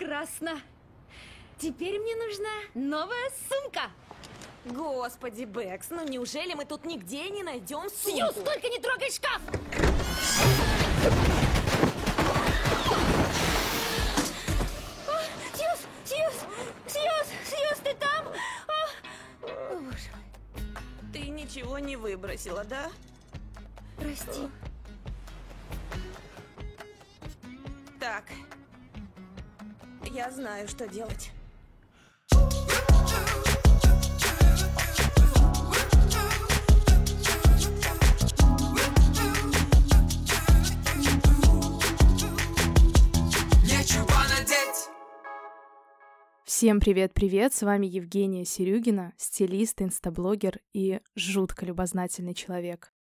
Прекрасно. 0.00 0.58
Теперь 1.58 1.98
мне 1.98 2.16
нужна 2.16 2.48
новая 2.72 3.30
сумка. 3.50 3.90
Господи, 4.64 5.44
Бэкс, 5.44 5.90
ну 5.90 6.08
неужели 6.08 6.54
мы 6.54 6.64
тут 6.64 6.86
нигде 6.86 7.28
не 7.28 7.42
найдем 7.42 7.82
сумку? 7.90 8.16
Сьюз, 8.16 8.34
только 8.36 8.68
не 8.70 8.78
трогай 8.78 9.10
шкаф! 9.10 9.42
А, 15.06 15.20
Сьюз, 15.54 15.80
Сьюз, 16.06 16.34
Сьюз, 16.86 17.26
Сьюз, 17.44 17.78
ты 17.84 17.94
там? 17.94 18.26
А, 18.68 19.46
О, 19.46 19.80
боже 19.80 20.10
мой, 20.14 21.12
Ты 21.12 21.28
ничего 21.28 21.78
не 21.78 21.96
выбросила, 21.96 22.64
да? 22.64 22.90
прости. 23.98 24.48
Так. 27.98 28.24
Я 30.12 30.28
знаю, 30.32 30.66
что 30.66 30.88
делать. 30.88 31.30
Нечего 43.62 44.10
надеть 44.36 44.88
Всем 46.44 46.80
привет-привет, 46.80 47.54
с 47.54 47.62
вами 47.62 47.86
Евгения 47.86 48.44
Серюгина, 48.44 49.14
стилист, 49.16 49.80
инстаблогер 49.80 50.58
и 50.72 51.00
жутко 51.14 51.64
любознательный 51.64 52.34
человек. 52.34 52.92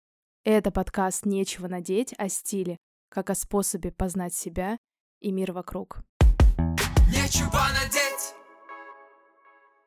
Это 0.44 0.70
подкаст 0.70 1.26
«Нечего 1.26 1.68
надеть» 1.68 2.14
о 2.20 2.30
стиле, 2.30 2.78
как 3.10 3.32
о 3.32 3.36
способе 3.36 3.92
познать 3.92 4.36
себя 4.36 4.78
и 5.22 5.32
мир 5.32 5.54
вокруг. 5.54 6.04
Нечего 7.30 7.62
надеть 7.80 8.34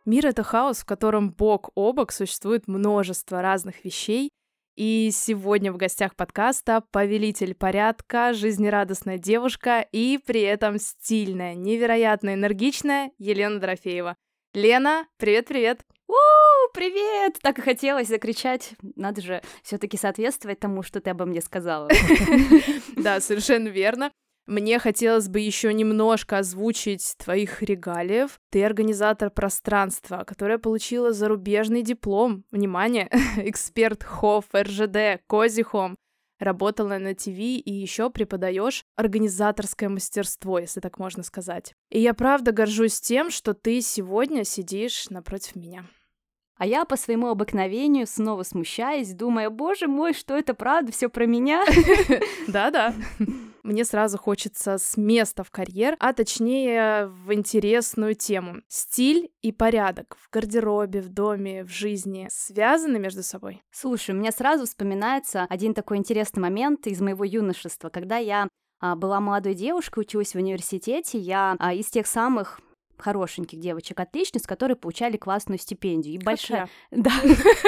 Мир— 0.05 0.27
это 0.29 0.45
хаос, 0.45 0.79
в 0.79 0.85
котором 0.85 1.33
бок 1.33 1.71
о 1.75 1.93
бок 1.93 2.13
существует 2.13 2.69
множество 2.69 3.43
разных 3.43 3.85
вещей, 3.85 4.31
и 4.77 5.11
сегодня 5.13 5.73
в 5.73 5.77
гостях 5.77 6.15
подкаста 6.15 6.85
повелитель 6.93 7.57
порядка, 7.57 8.33
жизнерадостная 8.33 9.19
девушка 9.19 9.81
и 9.91 10.21
при 10.25 10.43
этом 10.43 10.79
стильная, 10.79 11.57
невероятно 11.57 12.35
энергичная 12.35 13.11
Елена 13.19 13.59
Дорофеева. 13.59 14.15
Лена, 14.55 15.09
привет-привет! 15.17 15.85
У, 16.07 16.15
привет! 16.73 17.41
Так 17.43 17.59
и 17.59 17.63
хотелось 17.63 18.07
закричать. 18.07 18.75
Надо 18.95 19.21
же 19.21 19.43
все-таки 19.65 19.97
соответствовать 19.97 20.61
тому, 20.61 20.85
что 20.85 21.01
ты 21.01 21.11
обо 21.11 21.25
мне 21.25 21.41
сказала. 21.41 21.89
Да, 22.97 23.21
совершенно 23.21 23.67
верно. 23.67 24.13
Мне 24.47 24.79
хотелось 24.79 25.29
бы 25.29 25.39
еще 25.41 25.73
немножко 25.73 26.39
озвучить 26.39 27.15
твоих 27.17 27.63
регалиев. 27.63 28.41
Ты 28.51 28.65
организатор 28.65 29.31
пространства, 29.31 30.25
которое 30.27 30.59
получила 30.59 31.13
зарубежный 31.13 31.83
диплом. 31.83 32.45
Внимание! 32.51 33.09
Эксперт 33.37 34.03
ХОФ, 34.03 34.45
РЖД, 34.55 35.23
Козихом. 35.29 35.97
Работала 36.41 36.99
на 36.99 37.15
ТВ 37.15 37.39
и 37.39 37.71
еще 37.71 38.11
преподаешь 38.11 38.83
организаторское 38.97 39.89
мастерство, 39.89 40.59
если 40.59 40.81
так 40.81 40.99
можно 40.99 41.23
сказать. 41.23 41.73
И 41.89 42.01
я 42.01 42.15
правда 42.15 42.51
горжусь 42.51 43.01
тем, 43.01 43.31
что 43.31 43.55
ты 43.55 43.81
сегодня 43.81 44.43
сидишь 44.43 45.09
напротив 45.09 45.55
меня. 45.55 45.87
А 46.63 46.65
я 46.65 46.85
по 46.85 46.97
своему 46.97 47.27
обыкновению 47.27 48.07
снова 48.07 48.45
смущаюсь, 48.45 49.15
думая, 49.15 49.51
боже 49.51 49.89
мой, 49.89 50.13
что 50.13 50.39
это 50.39 50.55
правда, 50.55 50.93
все 50.93 51.09
про 51.09 51.27
меня. 51.27 51.65
Да-да. 52.47 52.95
Мне 53.65 53.85
сразу 53.85 54.17
хочется 54.17 54.79
с 54.79 54.97
места 54.97 55.43
в 55.43 55.51
карьер, 55.51 55.97
а 55.99 56.13
точнее 56.13 57.07
в 57.07 57.35
интересную 57.35 58.15
тему. 58.15 58.59
Стиль 58.69 59.33
и 59.41 59.51
порядок 59.51 60.17
в 60.21 60.31
гардеробе, 60.31 61.01
в 61.01 61.09
доме, 61.09 61.65
в 61.65 61.69
жизни 61.69 62.29
связаны 62.31 63.01
между 63.01 63.25
собой? 63.25 63.61
Слушай, 63.73 64.15
у 64.15 64.19
меня 64.19 64.31
сразу 64.31 64.65
вспоминается 64.65 65.47
один 65.51 65.75
такой 65.75 65.97
интересный 65.97 66.43
момент 66.43 66.87
из 66.87 67.01
моего 67.01 67.25
юношества, 67.25 67.89
когда 67.89 68.19
я 68.19 68.47
а, 68.79 68.95
была 68.95 69.19
молодой 69.21 69.55
девушкой, 69.55 70.03
училась 70.03 70.35
в 70.35 70.37
университете, 70.37 71.19
я 71.19 71.57
а, 71.59 71.75
из 71.75 71.87
тех 71.87 72.07
самых 72.07 72.61
хорошеньких 73.03 73.59
девочек-отличниц, 73.59 74.47
которые 74.47 74.77
получали 74.77 75.17
классную 75.17 75.59
стипендию. 75.59 76.15
И 76.15 76.19
большая... 76.19 76.69
Да, 76.91 77.11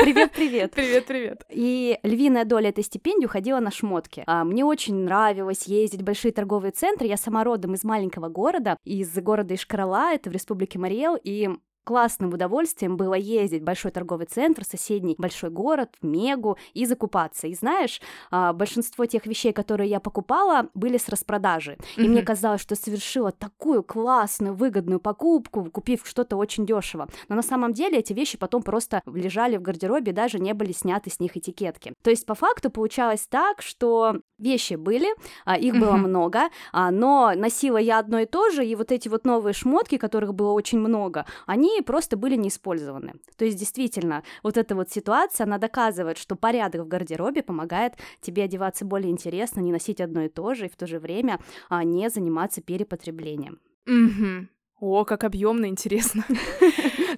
привет-привет. 0.00 0.72
Привет-привет. 0.72 1.45
И 1.50 1.99
львиная 2.03 2.45
доля 2.45 2.69
этой 2.69 2.84
стипендии 2.84 3.27
уходила 3.27 3.61
на 3.61 3.71
шмотки. 3.71 4.23
А, 4.27 4.44
мне 4.44 4.65
очень 4.65 4.94
нравилось 4.94 5.67
ездить 5.67 6.03
в 6.03 6.05
большие 6.05 6.33
торговые 6.33 6.73
центры. 6.73 7.06
Я 7.06 7.17
сама 7.17 7.44
родом 7.44 7.75
из 7.75 7.84
маленького 7.84 8.28
города, 8.28 8.78
из 8.84 9.12
города 9.15 9.55
Ишкарала, 9.55 10.15
это 10.15 10.31
в 10.31 10.33
республике 10.33 10.78
Мариэл, 10.78 11.19
и 11.23 11.50
классным 11.84 12.33
удовольствием 12.33 12.97
было 12.97 13.15
ездить 13.15 13.62
в 13.62 13.65
большой 13.65 13.91
торговый 13.91 14.27
центр, 14.27 14.65
соседний 14.65 15.15
большой 15.19 15.50
город, 15.50 15.91
в 16.00 16.06
Мегу 16.06 16.56
и 16.72 16.87
закупаться. 16.87 17.47
И 17.47 17.55
знаешь, 17.55 18.00
а, 18.31 18.53
большинство 18.53 19.06
тех 19.06 19.27
вещей, 19.27 19.53
которые 19.53 19.89
я 19.91 20.00
покупала, 20.00 20.69
были 20.75 20.97
с 20.99 21.09
распродажи. 21.09 21.77
И 21.97 22.03
Мгм. 22.03 22.11
мне 22.12 22.23
казалось, 22.23 22.61
что 22.61 22.75
совершила 22.75 23.31
такую 23.33 23.83
классную, 23.83 24.55
выгодную 24.55 25.00
покупку, 25.00 25.65
купив 25.71 26.03
что-то 26.06 26.37
очень 26.37 26.67
дешево. 26.67 27.09
Но 27.28 27.37
на 27.37 27.43
самом 27.43 27.73
деле 27.73 27.99
эти 27.99 28.12
вещи 28.12 28.39
потом 28.39 28.62
просто 28.62 29.03
лежали 29.06 29.56
в 29.56 29.62
гардеробе, 29.62 30.12
даже 30.12 30.39
не 30.39 30.55
были 30.55 30.73
сняты 30.73 31.11
с 31.11 31.21
них 31.21 31.37
этикетки. 31.37 31.93
То 32.03 32.11
есть 32.11 32.27
по 32.27 32.34
факту 32.34 32.71
получалось 32.71 33.27
так, 33.28 33.62
что 33.62 34.17
вещи 34.39 34.75
были, 34.75 35.09
а, 35.44 35.56
их 35.56 35.75
было 35.75 35.93
Мгм. 35.93 36.09
много, 36.09 36.41
а, 36.73 36.91
но 36.91 37.33
носила 37.37 37.77
я 37.77 37.99
одно 37.99 38.19
и 38.21 38.27
то 38.27 38.50
же, 38.50 38.65
и 38.67 38.75
вот 38.75 38.91
эти 38.93 39.09
вот 39.09 39.25
новые 39.25 39.55
шмотки, 39.55 39.97
которых 39.99 40.34
было 40.34 40.53
очень 40.53 40.78
много, 40.78 41.27
они 41.47 41.74
просто 41.83 42.17
были 42.17 42.37
не 42.37 42.49
использованы. 42.49 43.15
То 43.37 43.45
есть 43.45 43.59
действительно, 43.59 44.23
вот 44.43 44.57
эта 44.57 44.75
вот 44.75 44.91
ситуация, 44.91 45.45
она 45.45 45.59
доказывает, 45.59 46.19
что 46.19 46.37
порядок 46.37 46.83
в 46.83 46.89
гардеробе 46.89 47.43
помогает 47.43 47.95
тебе 48.21 48.45
одеваться 48.45 48.85
более 48.85 49.11
интересно, 49.11 49.61
не 49.61 49.73
носить 49.73 50.01
одно 50.01 50.23
и 50.23 50.29
то 50.29 50.55
же, 50.55 50.67
и 50.67 50.71
в 50.71 50.77
то 50.77 50.87
же 50.87 50.99
время 50.99 51.41
а, 51.69 51.85
не 51.85 52.09
заниматься 52.11 52.61
перепотреблением. 52.61 53.61
Мгм. 53.87 54.49
О, 54.81 55.05
как 55.05 55.25
объемно, 55.25 55.67
интересно. 55.67 56.25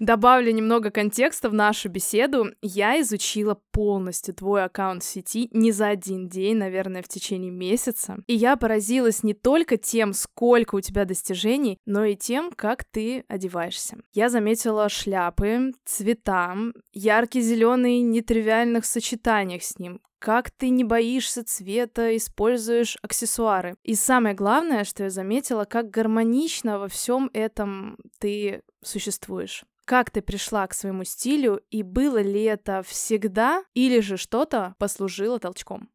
Добавлю 0.01 0.53
немного 0.53 0.91
контекста 0.91 1.49
в 1.49 1.55
нашу 1.55 1.89
беседу. 1.89 2.51
Я 2.63 3.01
изучила 3.01 3.61
полностью 3.73 4.35
твой 4.35 4.65
аккаунт 4.65 5.03
в 5.03 5.07
сети 5.07 5.49
не 5.53 5.73
за 5.73 5.89
один 5.89 6.29
день, 6.29 6.57
наверное, 6.57 7.03
в 7.03 7.09
течение 7.09 7.51
месяца. 7.51 8.19
И 8.27 8.35
я 8.35 8.57
поразилась 8.57 9.23
не 9.23 9.35
только 9.35 9.77
тем, 9.77 10.13
сколько 10.13 10.77
у 10.77 10.81
тебя 10.81 11.05
достижений, 11.05 11.79
но 11.87 12.05
и 12.05 12.17
тем, 12.17 12.51
как 12.53 12.85
ты 12.85 13.25
одеваешься. 13.29 13.99
Я 14.13 14.29
заметила 14.29 14.89
шляпы, 14.89 15.73
цвета, 15.85 16.57
яркий 16.93 17.41
зеленый 17.41 18.01
нетривиальных 18.01 18.85
сочетаниях 18.85 19.63
с 19.63 19.79
ним, 19.79 20.01
как 20.19 20.51
ты 20.51 20.71
не 20.71 20.85
боишься 20.85 21.45
цвета, 21.45 22.17
используешь 22.17 22.97
аксессуары. 23.03 23.77
И 23.83 23.95
самое 23.95 24.35
главное, 24.35 24.85
что 24.85 25.05
я 25.05 25.11
заметила, 25.11 25.65
как 25.65 25.91
гармонично 25.91 26.79
во 26.79 26.89
всем 26.89 27.31
этом 27.33 27.99
ты 28.19 28.63
существуешь. 28.83 29.65
Как 29.85 30.11
ты 30.11 30.21
пришла 30.21 30.67
к 30.67 30.75
своему 30.75 31.05
стилю, 31.05 31.61
и 31.71 31.83
было 31.85 32.21
ли 32.21 32.43
это 32.43 32.83
всегда, 32.83 33.63
или 33.75 34.01
же 34.01 34.17
что-то 34.17 34.75
послужило 34.79 35.39
толчком? 35.39 35.91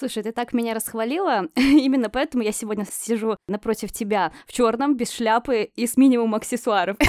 Слушай, 0.00 0.22
ты 0.22 0.32
так 0.32 0.54
меня 0.54 0.72
расхвалила, 0.72 1.48
именно 1.56 2.08
поэтому 2.08 2.42
я 2.42 2.52
сегодня 2.52 2.86
сижу 2.90 3.36
напротив 3.46 3.92
тебя 3.92 4.32
в 4.46 4.52
черном, 4.52 4.96
без 4.96 5.10
шляпы 5.10 5.68
и 5.76 5.86
с 5.86 5.98
минимум 5.98 6.34
аксессуаров. 6.34 6.96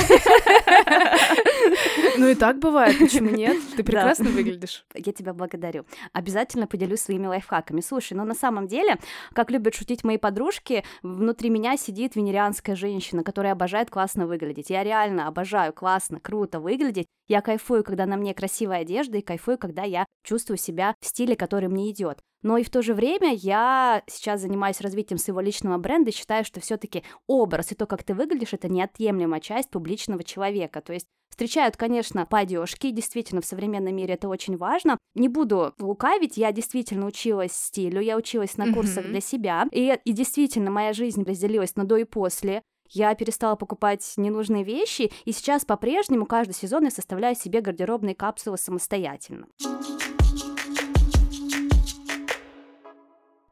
Ну 2.17 2.27
и 2.27 2.35
так 2.35 2.59
бывает, 2.59 2.99
почему 2.99 3.29
нет? 3.29 3.57
Ты 3.77 3.83
прекрасно 3.83 4.29
выглядишь. 4.29 4.85
Я 4.93 5.13
тебя 5.13 5.33
благодарю. 5.33 5.85
Обязательно 6.11 6.67
поделюсь 6.67 6.99
своими 6.99 7.25
лайфхаками. 7.27 7.81
Слушай, 7.81 8.13
ну 8.13 8.25
на 8.25 8.33
самом 8.33 8.67
деле, 8.67 8.97
как 9.33 9.49
любят 9.49 9.73
шутить 9.73 10.03
мои 10.03 10.17
подружки, 10.17 10.83
внутри 11.01 11.49
меня 11.49 11.77
сидит 11.77 12.15
венерианская 12.15 12.75
женщина, 12.75 13.23
которая 13.23 13.53
обожает 13.53 13.89
классно 13.89 14.27
выглядеть. 14.27 14.69
Я 14.69 14.83
реально 14.83 15.27
обожаю 15.27 15.71
классно, 15.71 16.19
круто 16.19 16.59
выглядеть. 16.59 17.07
Я 17.27 17.41
кайфую, 17.41 17.83
когда 17.83 18.05
на 18.05 18.17
мне 18.17 18.33
красивая 18.33 18.79
одежда, 18.79 19.19
и 19.19 19.21
кайфую, 19.21 19.57
когда 19.57 19.83
я 19.83 20.05
чувствую 20.23 20.57
себя 20.57 20.95
в 20.99 21.05
стиле, 21.05 21.35
который 21.35 21.69
мне 21.69 21.89
идет. 21.91 22.19
Но 22.43 22.57
и 22.57 22.63
в 22.63 22.69
то 22.69 22.81
же 22.81 22.93
время 22.93 23.33
я 23.33 24.03
сейчас 24.07 24.41
занимаюсь 24.41 24.81
развитием 24.81 25.17
своего 25.17 25.41
личного 25.41 25.77
бренда 25.77 26.09
и 26.09 26.13
считаю, 26.13 26.43
что 26.43 26.59
все-таки 26.59 27.03
образ 27.27 27.71
и 27.71 27.75
то, 27.75 27.85
как 27.85 28.03
ты 28.03 28.13
выглядишь, 28.13 28.53
это 28.53 28.69
неотъемлемая 28.69 29.39
часть 29.39 29.69
публичного 29.69 30.23
человека. 30.23 30.81
То 30.81 30.93
есть 30.93 31.07
Встречают, 31.31 31.77
конечно, 31.77 32.25
по 32.25 32.39
одежке, 32.39 32.91
действительно, 32.91 33.41
в 33.41 33.45
современном 33.45 33.95
мире 33.95 34.15
это 34.15 34.27
очень 34.27 34.57
важно. 34.57 34.97
Не 35.15 35.29
буду 35.29 35.73
лукавить, 35.79 36.35
я 36.35 36.51
действительно 36.51 37.05
училась 37.05 37.53
стилю, 37.53 38.01
я 38.01 38.17
училась 38.17 38.57
на 38.57 38.71
курсах 38.73 39.05
Мгм. 39.05 39.11
для 39.13 39.21
себя, 39.21 39.65
и, 39.71 39.97
и 40.03 40.11
действительно 40.11 40.71
моя 40.71 40.91
жизнь 40.91 41.23
разделилась 41.23 41.77
на 41.77 41.85
до 41.85 41.95
и 41.95 42.03
после. 42.03 42.61
Я 42.89 43.15
перестала 43.15 43.55
покупать 43.55 44.13
ненужные 44.17 44.65
вещи, 44.65 45.09
и 45.23 45.31
сейчас 45.31 45.63
по-прежнему 45.63 46.25
каждый 46.25 46.53
сезон 46.53 46.83
я 46.83 46.91
составляю 46.91 47.35
себе 47.35 47.61
гардеробные 47.61 48.13
капсулы 48.13 48.57
самостоятельно. 48.57 49.47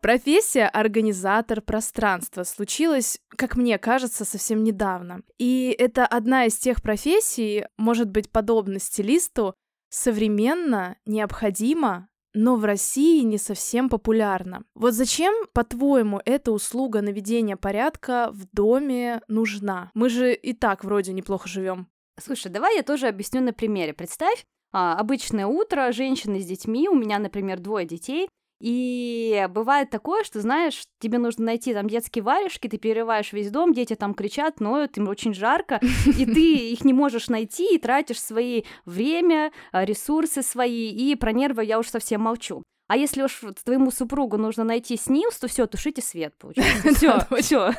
Профессия 0.01 0.67
организатор 0.67 1.61
пространства 1.61 2.43
случилась, 2.43 3.19
как 3.27 3.57
мне 3.57 3.77
кажется, 3.77 4.23
совсем 4.23 4.63
недавно. 4.63 5.23
И 5.37 5.75
это 5.77 6.05
одна 6.05 6.45
из 6.45 6.57
тех 6.57 6.81
профессий, 6.81 7.65
может 7.77 8.09
быть, 8.09 8.31
подобно 8.31 8.79
стилисту, 8.79 9.55
современно, 9.89 10.95
необходимо, 11.05 12.07
но 12.33 12.55
в 12.55 12.63
России 12.63 13.23
не 13.23 13.37
совсем 13.37 13.89
популярна. 13.89 14.63
Вот 14.73 14.93
зачем, 14.93 15.33
по-твоему, 15.53 16.21
эта 16.23 16.53
услуга 16.53 17.01
наведения 17.01 17.57
порядка 17.57 18.29
в 18.31 18.45
доме 18.53 19.21
нужна? 19.27 19.91
Мы 19.93 20.09
же 20.09 20.33
и 20.33 20.53
так 20.53 20.85
вроде 20.85 21.11
неплохо 21.11 21.49
живем. 21.49 21.87
Слушай, 22.17 22.51
давай 22.51 22.77
я 22.77 22.83
тоже 22.83 23.07
объясню 23.07 23.41
на 23.41 23.51
примере. 23.51 23.93
Представь, 23.93 24.45
а, 24.71 24.97
обычное 24.97 25.47
утро, 25.47 25.91
женщины 25.91 26.39
с 26.39 26.45
детьми, 26.45 26.87
у 26.87 26.95
меня, 26.95 27.19
например, 27.19 27.59
двое 27.59 27.85
детей, 27.85 28.29
и 28.59 29.47
бывает 29.49 29.89
такое, 29.89 30.23
что, 30.23 30.41
знаешь, 30.41 30.83
тебе 30.99 31.17
нужно 31.17 31.45
найти 31.45 31.73
там 31.73 31.87
детские 31.87 32.23
варежки, 32.23 32.67
ты 32.67 32.77
перерываешь 32.77 33.31
весь 33.31 33.51
дом, 33.51 33.73
дети 33.73 33.95
там 33.95 34.13
кричат, 34.13 34.59
ноют, 34.59 34.97
им 34.97 35.07
очень 35.07 35.33
жарко, 35.33 35.79
и 36.05 36.25
ты 36.25 36.71
их 36.71 36.83
не 36.83 36.93
можешь 36.93 37.29
найти, 37.29 37.75
и 37.75 37.77
тратишь 37.77 38.21
свои 38.21 38.63
время, 38.85 39.51
а, 39.71 39.85
ресурсы 39.85 40.41
свои, 40.41 40.89
и 40.89 41.15
про 41.15 41.31
нервы 41.31 41.63
я 41.63 41.79
уж 41.79 41.87
совсем 41.87 42.21
молчу. 42.21 42.63
А 42.89 42.97
если 42.97 43.21
уж 43.21 43.43
твоему 43.63 43.91
супругу 43.91 44.37
нужно 44.37 44.63
найти 44.63 44.97
снилс, 44.97 45.37
то 45.37 45.47
все, 45.47 45.67
тушите 45.67 46.01
свет, 46.01 46.33
получается. 46.39 46.89
Все, 46.95 47.19
все. 47.39 47.71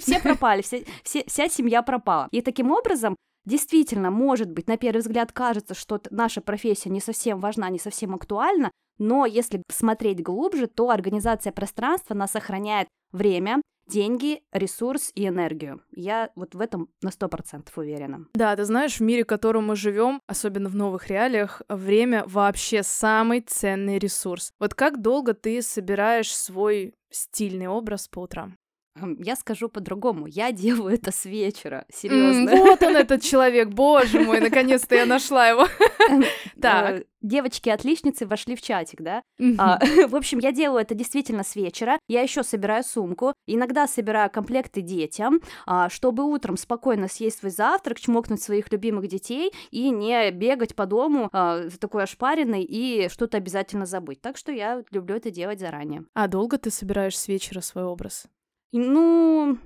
Все 0.00 0.20
пропали, 0.20 0.62
вся 0.62 1.48
семья 1.48 1.82
пропала. 1.82 2.28
И 2.32 2.42
таким 2.42 2.72
образом 2.72 3.16
Действительно, 3.44 4.12
может 4.12 4.52
быть, 4.52 4.68
на 4.68 4.76
первый 4.76 5.00
взгляд 5.00 5.32
кажется, 5.32 5.74
что 5.74 6.00
наша 6.10 6.40
профессия 6.40 6.90
не 6.90 7.00
совсем 7.00 7.40
важна, 7.40 7.70
не 7.70 7.80
совсем 7.80 8.14
актуальна, 8.14 8.70
но 9.02 9.26
если 9.26 9.62
смотреть 9.70 10.22
глубже, 10.22 10.68
то 10.68 10.90
организация 10.90 11.52
пространства, 11.52 12.14
она 12.14 12.28
сохраняет 12.28 12.88
время, 13.10 13.60
деньги, 13.88 14.42
ресурс 14.52 15.10
и 15.14 15.26
энергию. 15.26 15.82
Я 15.90 16.30
вот 16.36 16.54
в 16.54 16.60
этом 16.60 16.88
на 17.02 17.10
сто 17.10 17.28
процентов 17.28 17.76
уверена. 17.76 18.26
Да, 18.34 18.54
ты 18.56 18.64
знаешь, 18.64 18.96
в 18.96 19.00
мире, 19.00 19.24
в 19.24 19.26
котором 19.26 19.66
мы 19.66 19.76
живем, 19.76 20.20
особенно 20.26 20.68
в 20.68 20.76
новых 20.76 21.08
реалиях, 21.08 21.62
время 21.68 22.24
вообще 22.26 22.82
самый 22.82 23.40
ценный 23.40 23.98
ресурс. 23.98 24.52
Вот 24.58 24.74
как 24.74 25.02
долго 25.02 25.34
ты 25.34 25.62
собираешь 25.62 26.34
свой 26.34 26.94
стильный 27.10 27.66
образ 27.66 28.08
по 28.08 28.20
утрам? 28.20 28.56
Я 29.18 29.36
скажу 29.36 29.68
по-другому. 29.68 30.26
Я 30.26 30.52
делаю 30.52 30.94
это 30.94 31.12
с 31.12 31.24
вечера. 31.24 31.86
Серьезно. 31.92 32.50
Mm, 32.50 32.58
вот 32.58 32.82
он, 32.82 32.96
этот 32.96 33.22
человек, 33.22 33.68
боже 33.68 34.20
мой, 34.20 34.40
наконец-то 34.40 34.94
я 34.94 35.06
нашла 35.06 35.48
его. 35.48 35.66
Так. 36.60 37.00
Э, 37.00 37.04
девочки-отличницы 37.22 38.26
вошли 38.26 38.54
в 38.54 38.62
чатик, 38.62 39.00
да? 39.00 39.22
А, 39.58 39.78
в 40.08 40.14
общем, 40.14 40.38
я 40.38 40.52
делаю 40.52 40.82
это 40.82 40.94
действительно 40.94 41.42
с 41.42 41.56
вечера. 41.56 41.98
Я 42.08 42.20
еще 42.20 42.42
собираю 42.42 42.84
сумку, 42.84 43.34
иногда 43.46 43.88
собираю 43.88 44.30
комплекты 44.30 44.80
детям, 44.80 45.40
а, 45.66 45.88
чтобы 45.88 46.24
утром 46.24 46.56
спокойно 46.56 47.08
съесть 47.08 47.38
свой 47.38 47.50
завтрак, 47.50 47.98
чмокнуть 47.98 48.42
своих 48.42 48.70
любимых 48.70 49.08
детей 49.08 49.52
и 49.70 49.90
не 49.90 50.30
бегать 50.30 50.74
по 50.74 50.86
дому 50.86 51.30
а, 51.32 51.68
такой 51.80 52.04
ошпаренной 52.04 52.62
и 52.62 53.08
что-то 53.08 53.38
обязательно 53.38 53.86
забыть. 53.86 54.20
Так 54.20 54.36
что 54.36 54.52
я 54.52 54.84
люблю 54.90 55.16
это 55.16 55.30
делать 55.30 55.60
заранее. 55.60 56.04
А 56.14 56.28
долго 56.28 56.58
ты 56.58 56.70
собираешь 56.70 57.18
с 57.18 57.28
вечера 57.28 57.60
свой 57.60 57.84
образ? 57.84 58.26
Ну, 58.72 59.58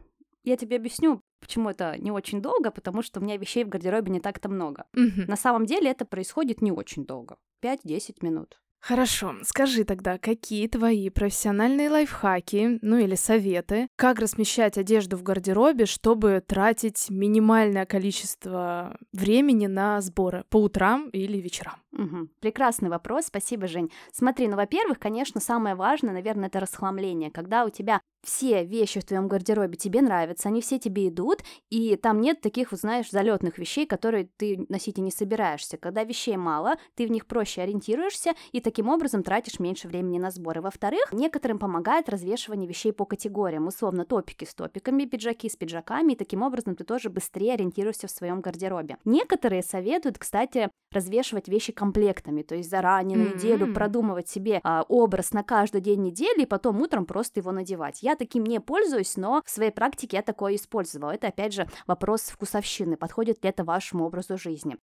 я 0.44 0.56
тебе 0.56 0.76
объясню, 0.76 1.20
почему 1.40 1.70
это 1.70 1.96
не 1.98 2.10
очень 2.10 2.42
долго, 2.42 2.70
потому 2.70 3.02
что 3.02 3.20
у 3.20 3.22
меня 3.22 3.36
вещей 3.36 3.64
в 3.64 3.68
гардеробе 3.68 4.10
не 4.10 4.20
так-то 4.20 4.48
много. 4.48 4.86
Мгм. 4.92 5.26
На 5.26 5.36
самом 5.36 5.66
деле 5.66 5.90
это 5.90 6.04
происходит 6.04 6.62
не 6.62 6.72
очень 6.72 7.06
долго. 7.06 7.36
5-10 7.60 8.22
минут. 8.22 8.60
Хорошо, 8.80 9.34
скажи 9.42 9.82
тогда, 9.82 10.16
какие 10.16 10.68
твои 10.68 11.10
профессиональные 11.10 11.90
лайфхаки, 11.90 12.78
ну 12.82 12.98
или 12.98 13.16
советы, 13.16 13.88
как 13.96 14.20
размещать 14.20 14.78
одежду 14.78 15.16
в 15.16 15.24
гардеробе, 15.24 15.86
чтобы 15.86 16.40
тратить 16.46 17.06
минимальное 17.10 17.84
количество 17.84 18.96
времени 19.12 19.66
на 19.66 20.00
сборы 20.00 20.44
по 20.50 20.58
утрам 20.58 21.08
или 21.08 21.38
вечерам? 21.38 21.74
Мгм. 21.96 22.28
Прекрасный 22.40 22.90
вопрос, 22.90 23.26
спасибо, 23.26 23.66
Жень. 23.66 23.90
Смотри, 24.12 24.48
ну, 24.48 24.56
во-первых, 24.56 24.98
конечно, 24.98 25.40
самое 25.40 25.74
важное, 25.74 26.12
наверное, 26.12 26.48
это 26.48 26.60
расхламление, 26.60 27.30
когда 27.30 27.64
у 27.64 27.70
тебя 27.70 28.00
все 28.22 28.64
вещи 28.64 29.00
в 29.00 29.04
твоем 29.04 29.28
гардеробе 29.28 29.76
тебе 29.76 30.02
нравятся, 30.02 30.48
они 30.48 30.60
все 30.60 30.78
тебе 30.78 31.08
идут, 31.08 31.42
и 31.70 31.96
там 31.96 32.20
нет 32.20 32.40
таких, 32.40 32.72
вот 32.72 32.80
знаешь, 32.80 33.10
залетных 33.10 33.56
вещей, 33.56 33.86
которые 33.86 34.28
ты 34.36 34.66
носить 34.68 34.98
и 34.98 35.00
не 35.00 35.12
собираешься. 35.12 35.78
Когда 35.78 36.02
вещей 36.04 36.36
мало, 36.36 36.74
ты 36.96 37.06
в 37.06 37.10
них 37.10 37.26
проще 37.26 37.62
ориентируешься, 37.62 38.34
и 38.52 38.60
таким 38.60 38.88
образом 38.88 39.22
тратишь 39.22 39.60
меньше 39.60 39.86
времени 39.88 40.18
на 40.18 40.30
сборы. 40.30 40.60
Во-вторых, 40.60 41.12
некоторым 41.12 41.58
помогает 41.58 42.08
развешивание 42.08 42.68
вещей 42.68 42.92
по 42.92 43.04
категориям, 43.04 43.68
условно 43.68 44.04
топики 44.04 44.44
с 44.44 44.54
топиками, 44.54 45.04
пиджаки 45.04 45.48
с 45.48 45.56
пиджаками, 45.56 46.12
и 46.12 46.16
таким 46.16 46.42
образом 46.42 46.74
ты 46.74 46.84
тоже 46.84 47.10
быстрее 47.10 47.54
ориентируешься 47.54 48.08
в 48.08 48.10
своем 48.10 48.40
гардеробе. 48.40 48.98
Некоторые 49.04 49.62
советуют, 49.62 50.18
кстати, 50.18 50.68
развешивать 50.92 51.48
вещи 51.48 51.72
комплектами, 51.86 52.42
то 52.42 52.56
есть 52.56 52.68
заранее 52.68 53.16
на 53.16 53.34
неделю 53.34 53.72
продумывать 53.72 54.28
себе 54.28 54.60
а, 54.64 54.84
образ 54.88 55.32
на 55.32 55.44
каждый 55.44 55.80
день 55.80 56.02
недели, 56.02 56.42
и 56.42 56.46
потом 56.46 56.80
утром 56.80 57.06
просто 57.06 57.38
его 57.38 57.52
надевать. 57.52 58.02
Я 58.02 58.16
таким 58.16 58.44
не 58.44 58.60
пользуюсь, 58.60 59.16
но 59.16 59.42
в 59.44 59.50
своей 59.50 59.70
практике 59.70 60.16
я 60.16 60.22
такое 60.22 60.56
использовала. 60.56 61.12
Это, 61.12 61.28
опять 61.28 61.54
же, 61.54 61.68
вопрос 61.86 62.22
вкусовщины, 62.22 62.96
подходит 62.96 63.42
ли 63.44 63.50
это 63.50 63.62
вашему 63.62 64.04
образу 64.04 64.36
жизни. 64.36 64.76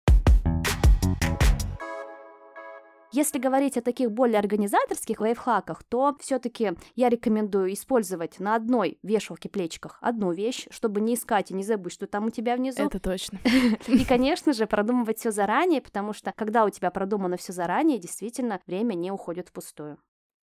Если 3.13 3.37
говорить 3.37 3.77
о 3.77 3.81
таких 3.83 4.11
более 4.11 4.39
организаторских 4.39 5.21
лайфхаках, 5.21 5.83
то 5.83 6.17
все-таки 6.19 6.71
я 6.95 7.09
рекомендую 7.09 7.71
использовать 7.73 8.39
на 8.39 8.55
одной 8.55 8.97
вешалке 9.03 9.49
плечиках 9.49 9.99
одну 10.01 10.31
вещь, 10.31 10.65
чтобы 10.71 10.99
не 10.99 11.13
искать 11.13 11.51
и 11.51 11.53
не 11.53 11.63
забыть, 11.63 11.93
что 11.93 12.07
там 12.07 12.25
у 12.25 12.29
тебя 12.31 12.55
внизу. 12.55 12.81
Это 12.81 12.99
точно. 12.99 13.37
И, 13.87 14.03
конечно 14.03 14.51
же, 14.51 14.65
продумывать 14.65 15.19
все 15.19 15.29
заранее, 15.29 15.79
потому 15.79 16.13
что 16.13 16.33
когда 16.35 16.65
у 16.65 16.71
тебя 16.71 16.89
продумано 16.89 17.37
все 17.37 17.53
заранее, 17.53 17.99
действительно, 17.99 18.59
время 18.65 18.95
не 18.95 19.11
уходит 19.11 19.49
впустую. 19.49 19.99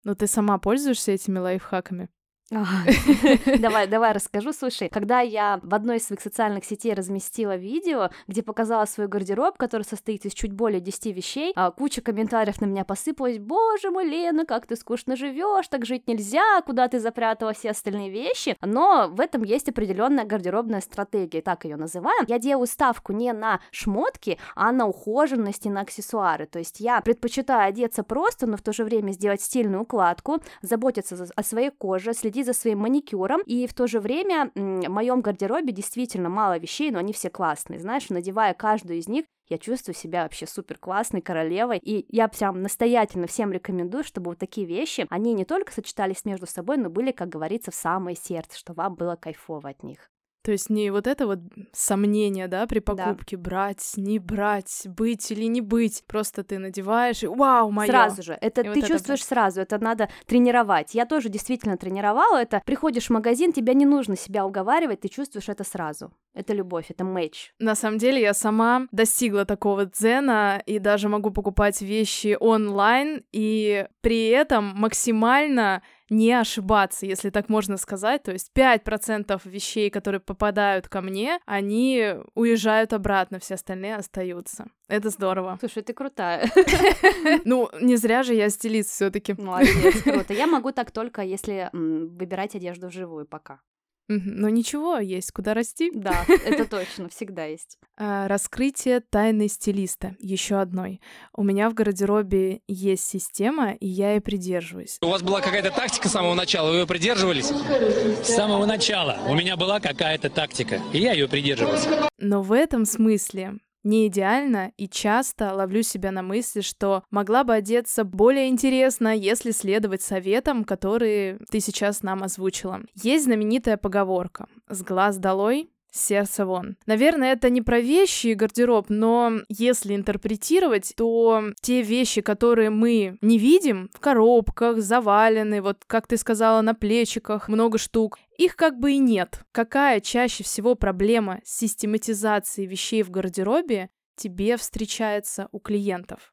Но 0.05 0.15
ты 0.15 0.25
сама 0.25 0.57
пользуешься 0.57 1.11
этими 1.11 1.39
лайфхаками? 1.39 2.09
Давай, 3.59 3.87
давай 3.87 4.11
расскажу. 4.13 4.53
Слушай, 4.53 4.89
когда 4.89 5.21
я 5.21 5.59
в 5.63 5.73
одной 5.73 5.97
из 5.97 6.07
своих 6.07 6.21
социальных 6.21 6.65
сетей 6.65 6.93
разместила 6.93 7.55
видео, 7.55 8.09
где 8.27 8.43
показала 8.43 8.85
свой 8.85 9.07
гардероб, 9.07 9.57
который 9.57 9.83
состоит 9.83 10.25
из 10.25 10.33
чуть 10.33 10.53
более 10.53 10.79
10 10.79 11.15
вещей, 11.15 11.53
а 11.55 11.71
куча 11.71 12.01
комментариев 12.01 12.61
на 12.61 12.65
меня 12.65 12.85
посыпалась. 12.85 13.39
Боже 13.39 13.89
мой, 13.89 14.05
Лена, 14.05 14.45
как 14.45 14.67
ты 14.67 14.75
скучно 14.75 15.15
живешь, 15.15 15.67
так 15.67 15.85
жить 15.85 16.07
нельзя, 16.07 16.61
куда 16.65 16.87
ты 16.87 16.99
запрятала 16.99 17.53
все 17.53 17.71
остальные 17.71 18.11
вещи. 18.11 18.55
Но 18.61 19.07
в 19.11 19.19
этом 19.19 19.43
есть 19.43 19.69
определенная 19.69 20.25
гардеробная 20.25 20.81
стратегия, 20.81 21.41
так 21.41 21.65
ее 21.65 21.75
называем. 21.75 22.25
Я 22.27 22.39
делаю 22.39 22.67
ставку 22.67 23.13
не 23.13 23.33
на 23.33 23.59
шмотки, 23.71 24.37
а 24.55 24.71
на 24.71 24.87
ухоженность 24.87 25.65
и 25.65 25.69
на 25.69 25.81
аксессуары. 25.81 26.45
То 26.45 26.59
есть 26.59 26.79
я 26.79 27.01
предпочитаю 27.01 27.67
одеться 27.69 28.03
просто, 28.03 28.45
но 28.47 28.57
в 28.57 28.61
то 28.61 28.73
же 28.73 28.83
время 28.83 29.11
сделать 29.11 29.41
стильную 29.41 29.83
укладку, 29.83 30.39
заботиться 30.61 31.15
за- 31.15 31.27
о 31.35 31.43
своей 31.43 31.69
коже, 31.71 32.13
следить 32.13 32.42
за 32.43 32.53
своим 32.53 32.79
маникюром, 32.79 33.41
и 33.45 33.67
в 33.67 33.73
то 33.73 33.87
же 33.87 33.99
время 33.99 34.51
в 34.55 34.89
моем 34.89 35.21
гардеробе 35.21 35.71
действительно 35.71 36.29
мало 36.29 36.57
вещей, 36.57 36.91
но 36.91 36.99
они 36.99 37.13
все 37.13 37.29
классные. 37.29 37.79
Знаешь, 37.79 38.09
надевая 38.09 38.53
каждую 38.53 38.99
из 38.99 39.07
них, 39.07 39.25
я 39.49 39.57
чувствую 39.57 39.95
себя 39.95 40.23
вообще 40.23 40.47
супер 40.47 40.77
классной 40.77 41.21
королевой, 41.21 41.77
и 41.77 42.05
я 42.09 42.27
прям 42.27 42.61
настоятельно 42.61 43.27
всем 43.27 43.51
рекомендую, 43.51 44.03
чтобы 44.03 44.31
вот 44.31 44.39
такие 44.39 44.65
вещи, 44.65 45.05
они 45.09 45.33
не 45.33 45.45
только 45.45 45.73
сочетались 45.73 46.25
между 46.25 46.47
собой, 46.47 46.77
но 46.77 46.89
были, 46.89 47.11
как 47.11 47.29
говорится, 47.29 47.71
в 47.71 47.75
самое 47.75 48.15
сердце, 48.15 48.57
что 48.57 48.73
вам 48.73 48.95
было 48.95 49.15
кайфово 49.15 49.69
от 49.69 49.83
них. 49.83 50.09
То 50.43 50.51
есть 50.51 50.69
не 50.69 50.91
вот 50.91 51.07
это 51.07 51.25
вот 51.25 51.39
сомнение, 51.71 52.47
да, 52.47 52.67
при 52.67 52.79
покупке 52.79 53.37
брать, 53.37 53.93
не 53.95 54.19
брать, 54.19 54.81
быть 54.85 55.31
или 55.31 55.45
не 55.45 55.61
быть. 55.61 56.03
Просто 56.05 56.43
ты 56.43 56.59
надеваешь 56.59 57.23
и 57.23 57.27
вау, 57.27 57.71
моё. 57.71 57.87
Сразу 57.87 58.23
же. 58.23 58.37
Это 58.41 58.61
И 58.61 58.63
ты 58.65 58.69
вот 58.69 58.77
это 58.79 58.87
чувствуешь 58.87 59.23
сразу, 59.23 59.61
это 59.61 59.79
надо 59.79 60.09
тренировать. 60.25 60.93
Я 60.93 61.05
тоже 61.05 61.29
действительно 61.29 61.77
тренировала 61.77 62.41
это. 62.41 62.61
Приходишь 62.65 63.07
в 63.07 63.09
магазин, 63.11 63.53
тебя 63.53 63.73
не 63.73 63.85
нужно 63.85 64.17
себя 64.17 64.45
уговаривать, 64.45 64.99
ты 64.99 65.07
чувствуешь 65.07 65.47
это 65.47 65.63
сразу. 65.63 66.11
Это 66.33 66.53
любовь, 66.53 66.87
это 66.89 67.05
матч. 67.05 67.53
На 67.59 67.75
самом 67.75 67.97
деле 67.97 68.19
я 68.21 68.33
сама 68.33 68.87
достигла 68.91 69.45
такого 69.45 69.85
дзена 69.85 70.61
и 70.65 70.79
даже 70.79 71.07
могу 71.07 71.31
покупать 71.31 71.81
вещи 71.81 72.35
онлайн 72.39 73.23
и 73.31 73.87
при 74.01 74.27
этом 74.27 74.73
максимально 74.75 75.83
не 76.13 76.31
ошибаться, 76.31 77.05
если 77.05 77.29
так 77.29 77.49
можно 77.49 77.77
сказать. 77.77 78.23
То 78.23 78.31
есть 78.31 78.51
5% 78.55 79.41
вещей, 79.45 79.89
которые 79.89 80.21
попадают 80.21 80.87
ко 80.87 81.01
мне, 81.01 81.39
они 81.45 82.15
уезжают 82.35 82.93
обратно, 82.93 83.39
все 83.39 83.55
остальные 83.55 83.95
остаются. 83.95 84.67
Это 84.87 85.09
здорово. 85.09 85.57
Слушай, 85.59 85.83
ты 85.83 85.93
крутая. 85.93 86.49
Ну, 87.45 87.69
не 87.81 87.95
зря 87.97 88.23
же 88.23 88.33
я 88.33 88.49
стилист 88.49 88.91
все 88.91 89.09
таки 89.09 89.33
Молодец, 89.37 90.01
круто. 90.03 90.33
Я 90.33 90.47
могу 90.47 90.71
так 90.71 90.91
только, 90.91 91.21
если 91.21 91.69
выбирать 91.73 92.55
одежду 92.55 92.87
вживую 92.87 93.25
пока. 93.25 93.59
Но 94.07 94.49
ничего, 94.49 94.97
есть 94.97 95.31
куда 95.31 95.53
расти. 95.53 95.91
Да, 95.93 96.25
это 96.45 96.65
точно, 96.65 97.09
всегда 97.09 97.45
есть. 97.45 97.77
А, 97.97 98.27
Раскрытие 98.27 98.99
тайны 98.99 99.47
стилиста. 99.47 100.15
Еще 100.19 100.59
одной. 100.59 101.01
У 101.33 101.43
меня 101.43 101.69
в 101.69 101.73
гардеробе 101.73 102.61
есть 102.67 103.07
система, 103.07 103.71
и 103.71 103.87
я 103.87 104.11
ей 104.11 104.21
придерживаюсь. 104.21 104.97
У 105.01 105.07
вас 105.07 105.21
была 105.21 105.41
какая-то 105.41 105.71
тактика 105.71 106.09
с 106.09 106.11
самого 106.11 106.33
начала, 106.33 106.71
вы 106.71 106.77
ее 106.77 106.87
придерживались? 106.87 107.47
С 107.47 108.35
самого 108.35 108.65
начала 108.65 109.19
у 109.27 109.35
меня 109.35 109.55
была 109.55 109.79
какая-то 109.79 110.29
тактика, 110.29 110.81
и 110.91 110.99
я 110.99 111.13
ее 111.13 111.27
придерживался. 111.27 112.09
Но 112.19 112.41
в 112.41 112.51
этом 112.51 112.85
смысле 112.85 113.57
не 113.83 114.07
идеально 114.07 114.71
и 114.77 114.87
часто 114.87 115.53
ловлю 115.53 115.83
себя 115.83 116.11
на 116.11 116.21
мысли, 116.21 116.61
что 116.61 117.03
могла 117.11 117.43
бы 117.43 117.53
одеться 117.53 118.03
более 118.03 118.47
интересно, 118.47 119.15
если 119.15 119.51
следовать 119.51 120.01
советам, 120.01 120.63
которые 120.63 121.39
ты 121.49 121.59
сейчас 121.59 122.03
нам 122.03 122.23
озвучила. 122.23 122.81
Есть 122.95 123.25
знаменитая 123.25 123.77
поговорка 123.77 124.47
«С 124.69 124.81
глаз 124.83 125.17
долой, 125.17 125.69
сердца 125.93 126.45
вон». 126.45 126.77
Наверное, 126.85 127.33
это 127.33 127.49
не 127.49 127.61
про 127.61 127.79
вещи 127.79 128.27
и 128.27 128.33
гардероб, 128.33 128.89
но 128.89 129.31
если 129.49 129.95
интерпретировать, 129.95 130.93
то 130.95 131.43
те 131.61 131.81
вещи, 131.81 132.21
которые 132.21 132.69
мы 132.69 133.17
не 133.21 133.37
видим, 133.37 133.89
в 133.93 133.99
коробках, 133.99 134.79
завалены, 134.79 135.61
вот 135.61 135.83
как 135.87 136.07
ты 136.07 136.17
сказала, 136.17 136.61
на 136.61 136.73
плечиках, 136.73 137.47
много 137.47 137.77
штук, 137.77 138.17
их 138.37 138.55
как 138.55 138.79
бы 138.79 138.93
и 138.93 138.97
нет. 138.97 139.43
Какая 139.51 139.99
чаще 139.99 140.43
всего 140.43 140.75
проблема 140.75 141.39
с 141.43 141.57
систематизацией 141.57 142.67
вещей 142.67 143.03
в 143.03 143.11
гардеробе 143.11 143.89
тебе 144.15 144.57
встречается 144.57 145.47
у 145.51 145.59
клиентов? 145.59 146.32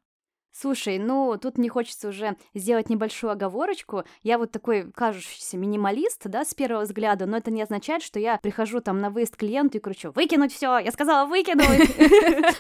Слушай, 0.53 0.99
ну, 0.99 1.39
тут 1.41 1.59
мне 1.59 1.69
хочется 1.69 2.09
уже 2.09 2.37
сделать 2.55 2.91
небольшую 2.91 3.33
оговорочку. 3.33 4.05
Я 4.23 4.39
вот 4.39 4.51
такой 4.51 4.91
кажущийся 4.93 5.57
минималист, 5.57 6.23
да, 6.25 6.45
с 6.45 6.55
первого 6.55 6.83
взгляда, 6.83 7.27
но 7.27 7.37
это 7.37 7.51
не 7.51 7.63
означает, 7.63 8.03
что 8.03 8.19
я 8.19 8.39
прихожу 8.39 8.81
там 8.81 9.01
на 9.01 9.11
выезд 9.11 9.37
к 9.37 9.41
клиенту 9.41 9.79
и 9.79 9.81
кричу, 9.81 10.13
выкинуть 10.13 10.53
все, 10.53 10.79
я 10.79 10.91
сказала 10.91 11.27
выкинуть. 11.27 11.97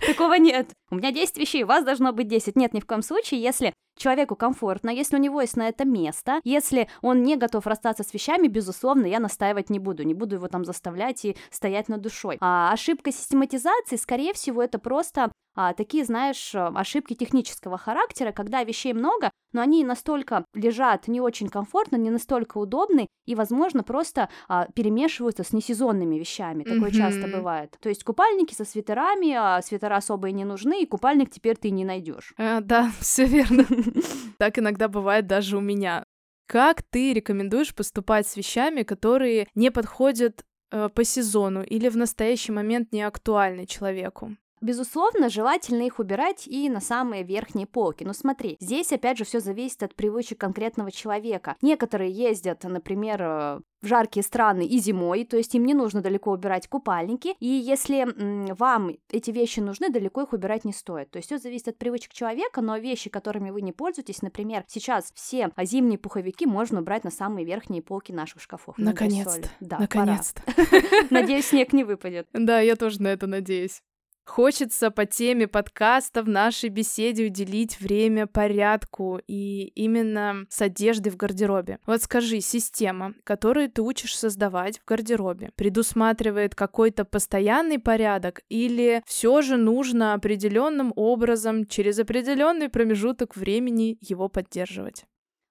Такого 0.06 0.34
нет. 0.34 0.70
У 0.90 0.96
меня 0.96 1.12
10 1.12 1.36
вещей, 1.38 1.64
у 1.64 1.66
вас 1.66 1.84
должно 1.84 2.12
быть 2.12 2.28
10. 2.28 2.56
Нет, 2.56 2.74
ни 2.74 2.80
в 2.80 2.86
коем 2.86 3.02
случае, 3.02 3.42
если 3.42 3.74
человеку 3.96 4.34
комфортно, 4.34 4.90
если 4.90 5.16
у 5.16 5.20
него 5.20 5.40
есть 5.40 5.56
на 5.56 5.68
это 5.68 5.84
место, 5.84 6.40
если 6.44 6.88
он 7.02 7.22
не 7.22 7.36
готов 7.36 7.66
расстаться 7.66 8.02
с 8.02 8.12
вещами, 8.14 8.48
безусловно, 8.48 9.06
я 9.06 9.20
настаивать 9.20 9.70
не 9.70 9.78
буду, 9.78 10.02
не 10.04 10.14
буду 10.14 10.36
его 10.36 10.48
там 10.48 10.64
заставлять 10.64 11.24
и 11.24 11.36
стоять 11.50 11.88
над 11.88 12.00
душой. 12.00 12.38
А 12.40 12.72
ошибка 12.72 13.12
систематизации, 13.12 13.96
скорее 13.96 14.32
всего, 14.32 14.62
это 14.62 14.78
просто 14.78 15.30
а, 15.60 15.74
такие, 15.74 16.04
знаешь, 16.04 16.54
ошибки 16.54 17.14
технического 17.14 17.76
характера, 17.76 18.32
когда 18.32 18.64
вещей 18.64 18.94
много, 18.94 19.30
но 19.52 19.60
они 19.60 19.84
настолько 19.84 20.46
лежат 20.54 21.06
не 21.06 21.20
очень 21.20 21.48
комфортно, 21.48 21.96
не 21.96 22.08
настолько 22.08 22.56
удобны, 22.56 23.06
и, 23.26 23.34
возможно, 23.34 23.82
просто 23.82 24.30
а, 24.48 24.68
перемешиваются 24.74 25.44
с 25.44 25.52
несезонными 25.52 26.16
вещами. 26.16 26.64
Такое 26.64 26.90
Мгм. 26.90 26.98
часто 26.98 27.28
бывает. 27.28 27.76
То 27.80 27.90
есть 27.90 28.04
купальники 28.04 28.54
со 28.54 28.64
свитерами, 28.64 29.34
а 29.34 29.60
свитера 29.60 29.96
особо 29.96 30.28
и 30.28 30.32
не 30.32 30.44
нужны, 30.44 30.82
и 30.82 30.86
купальник 30.86 31.30
теперь 31.30 31.56
ты 31.56 31.70
не 31.70 31.84
найдешь. 31.84 32.32
А, 32.38 32.60
да, 32.60 32.90
все 33.00 33.26
верно. 33.26 33.66
Так 34.38 34.58
иногда 34.58 34.88
бывает 34.88 35.26
даже 35.26 35.58
у 35.58 35.60
меня. 35.60 36.04
Как 36.46 36.82
ты 36.82 37.12
рекомендуешь 37.12 37.74
поступать 37.74 38.26
с 38.26 38.36
вещами, 38.36 38.82
которые 38.82 39.46
не 39.54 39.70
подходят 39.70 40.42
э, 40.72 40.88
по 40.88 41.04
сезону 41.04 41.62
или 41.62 41.90
в 41.90 41.96
настоящий 41.98 42.52
момент 42.52 42.92
не 42.92 43.02
актуальны 43.02 43.66
человеку? 43.66 44.36
Безусловно, 44.60 45.28
желательно 45.28 45.82
их 45.82 45.98
убирать 45.98 46.46
и 46.46 46.68
на 46.68 46.80
самые 46.80 47.22
верхние 47.22 47.66
полки. 47.66 48.04
Но 48.04 48.12
смотри, 48.12 48.56
здесь 48.60 48.92
опять 48.92 49.18
же 49.18 49.24
все 49.24 49.40
зависит 49.40 49.82
от 49.82 49.94
привычек 49.94 50.38
конкретного 50.38 50.90
человека. 50.90 51.56
Некоторые 51.62 52.10
ездят, 52.10 52.64
например, 52.64 53.22
э, 53.22 53.60
в 53.80 53.86
жаркие 53.86 54.22
страны 54.22 54.66
и 54.66 54.78
зимой, 54.78 55.24
то 55.24 55.36
есть 55.36 55.54
им 55.54 55.64
не 55.64 55.72
нужно 55.72 56.02
далеко 56.02 56.32
убирать 56.32 56.68
купальники, 56.68 57.34
и 57.40 57.46
если 57.46 58.00
м, 58.02 58.54
вам 58.54 58.90
эти 59.08 59.30
вещи 59.30 59.60
нужны, 59.60 59.88
далеко 59.88 60.22
их 60.22 60.32
убирать 60.34 60.64
не 60.64 60.72
стоит. 60.72 61.10
То 61.10 61.16
есть 61.16 61.26
все 61.28 61.38
зависит 61.38 61.68
от 61.68 61.78
привычек 61.78 62.12
человека, 62.12 62.60
но 62.60 62.76
вещи, 62.76 63.08
которыми 63.08 63.50
вы 63.50 63.62
не 63.62 63.72
пользуетесь, 63.72 64.20
например, 64.20 64.64
сейчас 64.68 65.10
все 65.14 65.50
зимние 65.62 65.98
пуховики 65.98 66.44
можно 66.46 66.80
убрать 66.80 67.04
на 67.04 67.10
самые 67.10 67.46
верхние 67.46 67.82
полки 67.82 68.12
наших 68.12 68.42
шкафов. 68.42 68.76
на 68.76 68.90
Наконец-то. 68.90 69.48
Да, 69.60 69.78
Наконец-то. 69.78 70.42
Надеюсь, 71.10 71.46
снег 71.46 71.72
не 71.72 71.84
выпадет. 71.84 72.28
Да, 72.34 72.60
я 72.60 72.76
тоже 72.76 73.00
на 73.00 73.08
это 73.08 73.26
надеюсь. 73.26 73.82
Хочется 74.24 74.90
по 74.90 75.06
теме 75.06 75.48
подкаста 75.48 76.22
в 76.22 76.28
нашей 76.28 76.68
беседе 76.68 77.26
уделить 77.26 77.80
время 77.80 78.26
порядку 78.26 79.20
и 79.26 79.72
именно 79.74 80.46
с 80.48 80.62
одеждой 80.62 81.10
в 81.10 81.16
гардеробе. 81.16 81.78
Вот 81.84 82.02
скажи, 82.02 82.40
система, 82.40 83.14
которую 83.24 83.70
ты 83.70 83.82
учишь 83.82 84.16
создавать 84.16 84.78
в 84.78 84.84
гардеробе, 84.84 85.50
предусматривает 85.56 86.54
какой-то 86.54 87.04
постоянный 87.04 87.78
порядок 87.78 88.42
или 88.48 89.02
все 89.04 89.42
же 89.42 89.56
нужно 89.56 90.14
определенным 90.14 90.92
образом 90.94 91.66
через 91.66 91.98
определенный 91.98 92.68
промежуток 92.68 93.36
времени 93.36 93.98
его 94.00 94.28
поддерживать? 94.28 95.06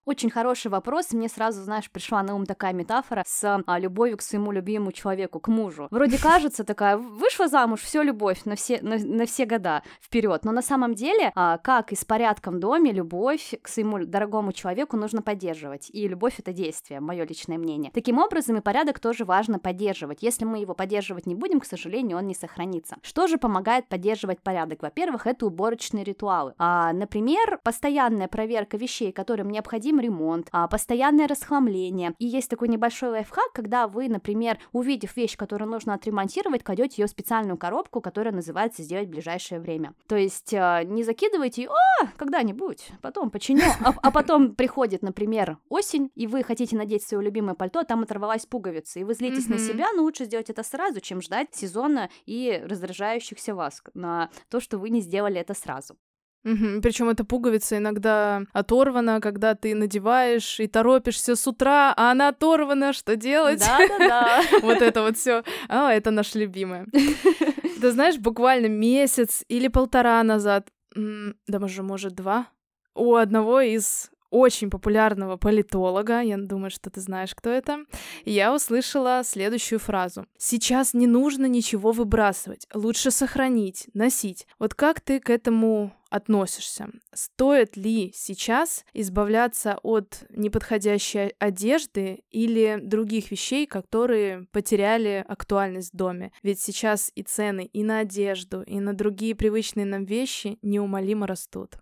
Очень 0.10 0.32
хороший 0.32 0.72
вопрос. 0.72 1.14
Мне 1.14 1.30
сразу, 1.30 1.62
знаешь, 1.62 1.92
пришла 1.92 2.24
на 2.24 2.34
ум 2.34 2.48
такая 2.48 2.74
метафора 2.74 3.24
с 3.28 3.62
а, 3.64 3.78
любовью 3.78 4.18
к 4.18 4.24
своему 4.24 4.52
любимому 4.52 4.92
человеку, 4.92 5.40
к 5.40 5.48
мужу. 5.50 5.88
Вроде 5.92 6.18
кажется 6.18 6.64
такая, 6.64 6.98
вышла 6.98 7.48
замуж, 7.48 7.82
все 7.82 8.02
любовь 8.02 8.44
на 8.46 8.56
все, 8.56 8.80
на, 8.82 8.98
на 8.98 9.28
все 9.28 9.46
года 9.46 9.84
вперед. 10.02 10.44
Но 10.46 10.52
на 10.52 10.64
самом 10.64 10.96
деле, 10.96 11.32
а, 11.36 11.60
как 11.60 11.92
и 11.92 11.96
с 11.96 12.06
порядком 12.06 12.56
в 12.56 12.60
доме, 12.60 12.92
любовь 12.92 13.54
к 13.62 13.68
своему 13.68 14.04
дорогому 14.04 14.52
человеку 14.52 14.98
нужно 14.98 15.22
поддерживать. 15.22 15.92
И 15.94 16.08
любовь 16.08 16.40
это 16.40 16.54
действие, 16.54 17.02
мое 17.02 17.24
личное 17.24 17.60
мнение. 17.60 17.92
Таким 17.94 18.18
образом, 18.18 18.58
и 18.58 18.62
порядок 18.62 19.00
тоже 19.00 19.26
важно 19.26 19.60
поддерживать. 19.60 20.24
Если 20.24 20.44
мы 20.44 20.58
его 20.58 20.74
поддерживать 20.74 21.28
не 21.28 21.36
будем, 21.36 21.60
к 21.60 21.66
сожалению, 21.66 22.18
он 22.18 22.26
не 22.26 22.34
сохранится. 22.34 22.96
Что 23.04 23.28
же 23.28 23.38
помогает 23.38 23.88
поддерживать 23.88 24.42
порядок? 24.42 24.82
Во-первых, 24.82 25.28
это 25.28 25.46
уборочные 25.46 26.04
ритуалы. 26.04 26.56
А, 26.58 26.94
например, 26.94 27.60
постоянная 27.64 28.28
проверка 28.28 28.76
вещей, 28.76 29.12
которым 29.12 29.52
необходим 30.00 30.10
ремонт, 30.10 30.48
а, 30.52 30.68
постоянное 30.68 31.28
расхламление. 31.28 32.14
И 32.20 32.26
есть 32.26 32.50
такой 32.50 32.68
небольшой 32.68 33.10
лайфхак, 33.10 33.52
когда 33.54 33.88
вы, 33.88 34.10
например, 34.10 34.58
увидев 34.72 35.16
вещь, 35.16 35.38
которую 35.38 35.70
нужно 35.70 35.94
отремонтировать, 35.94 36.64
кладете 36.64 37.02
ее 37.02 37.08
в 37.08 37.12
специальную 37.12 37.58
коробку, 37.58 38.02
которая 38.02 38.34
называется 38.34 38.84
«Сделать 38.84 39.08
в 39.08 39.12
ближайшее 39.12 39.60
время». 39.60 39.94
То 40.08 40.16
есть 40.16 40.54
а, 40.54 40.84
не 40.84 41.04
закидывайте 41.04 41.64
ее, 41.64 41.70
«А, 41.70 42.08
когда-нибудь, 42.18 42.92
потом 43.02 43.30
починю, 43.30 43.64
а, 43.84 43.94
а 44.02 44.12
потом 44.12 44.56
приходит, 44.56 45.02
например, 45.02 45.58
осень, 45.70 46.10
и 46.16 46.28
вы 46.28 46.44
хотите 46.44 46.76
надеть 46.76 47.04
свое 47.04 47.24
любимое 47.24 47.56
пальто, 47.56 47.80
а 47.80 47.84
там 47.86 48.02
оторвалась 48.02 48.46
пуговица, 48.46 49.00
и 49.00 49.04
вы 49.04 49.14
злитесь 49.14 49.48
на 49.48 49.56
Мгм. 49.56 49.64
себя, 49.64 49.88
но 49.96 50.04
лучше 50.04 50.26
сделать 50.26 50.50
это 50.50 50.64
сразу, 50.64 51.02
чем 51.02 51.22
ждать 51.22 51.50
сезона 51.54 52.10
и 52.26 52.62
раздражающихся 52.66 53.54
вас 53.56 53.82
на 53.94 54.30
то, 54.50 54.60
что 54.60 54.78
вы 54.78 54.90
не 54.90 55.02
сделали 55.02 55.40
это 55.40 55.54
сразу. 55.54 55.96
Причем 56.44 57.10
эта 57.10 57.24
пуговица 57.24 57.78
иногда 57.78 58.44
оторвана, 58.54 59.20
когда 59.22 59.56
ты 59.56 59.76
надеваешь 59.76 60.60
и 60.60 60.68
торопишься 60.68 61.36
с 61.36 61.48
утра, 61.48 61.94
а 61.96 62.12
она 62.12 62.30
оторвана, 62.30 62.94
что 62.94 63.16
делать? 63.16 63.60
Да-да-да. 63.60 64.42
Вот 64.62 64.82
это 64.82 65.02
вот 65.02 65.18
все. 65.18 65.44
А, 65.68 65.94
это 65.94 66.12
наш 66.12 66.36
любимое. 66.36 66.86
Ты 67.82 67.92
знаешь, 67.92 68.18
буквально 68.18 68.68
месяц 68.68 69.44
или 69.48 69.68
полтора 69.68 70.22
назад, 70.24 70.70
да, 70.96 71.60
может, 71.60 71.84
может, 71.84 72.14
два, 72.14 72.48
у 72.96 73.16
одного 73.16 73.62
из 73.62 74.12
очень 74.30 74.70
популярного 74.70 75.38
политолога, 75.38 76.22
я 76.22 76.38
думаю, 76.38 76.70
что 76.70 76.90
ты 76.90 77.02
знаешь, 77.02 77.34
кто 77.36 77.50
это, 77.50 77.86
я 78.26 78.54
услышала 78.54 79.22
следующую 79.24 79.80
фразу. 79.80 80.26
«Сейчас 80.38 80.94
не 80.94 81.08
нужно 81.08 81.46
ничего 81.46 81.92
выбрасывать, 81.92 82.68
лучше 82.74 83.12
сохранить, 83.12 83.88
носить». 83.94 84.48
Вот 84.60 84.74
как 84.74 85.02
ты 85.02 85.20
к 85.20 85.30
этому 85.30 85.94
относишься? 86.10 86.90
Стоит 87.14 87.78
ли 87.78 88.12
сейчас 88.16 88.86
избавляться 88.94 89.80
от 89.84 90.24
неподходящей 90.30 91.34
одежды 91.40 92.24
или 92.32 92.80
других 92.82 93.32
вещей, 93.32 93.68
которые 93.68 94.48
потеряли 94.52 95.24
актуальность 95.28 95.94
в 95.94 95.98
доме? 95.98 96.32
Ведь 96.44 96.60
сейчас 96.60 97.12
и 97.16 97.24
цены 97.24 97.66
и 97.66 97.84
на 97.84 98.00
одежду, 98.00 98.62
и 98.62 98.80
на 98.80 98.94
другие 98.94 99.36
привычные 99.36 99.86
нам 99.86 100.06
вещи 100.06 100.58
неумолимо 100.62 101.28
растут. 101.28 101.78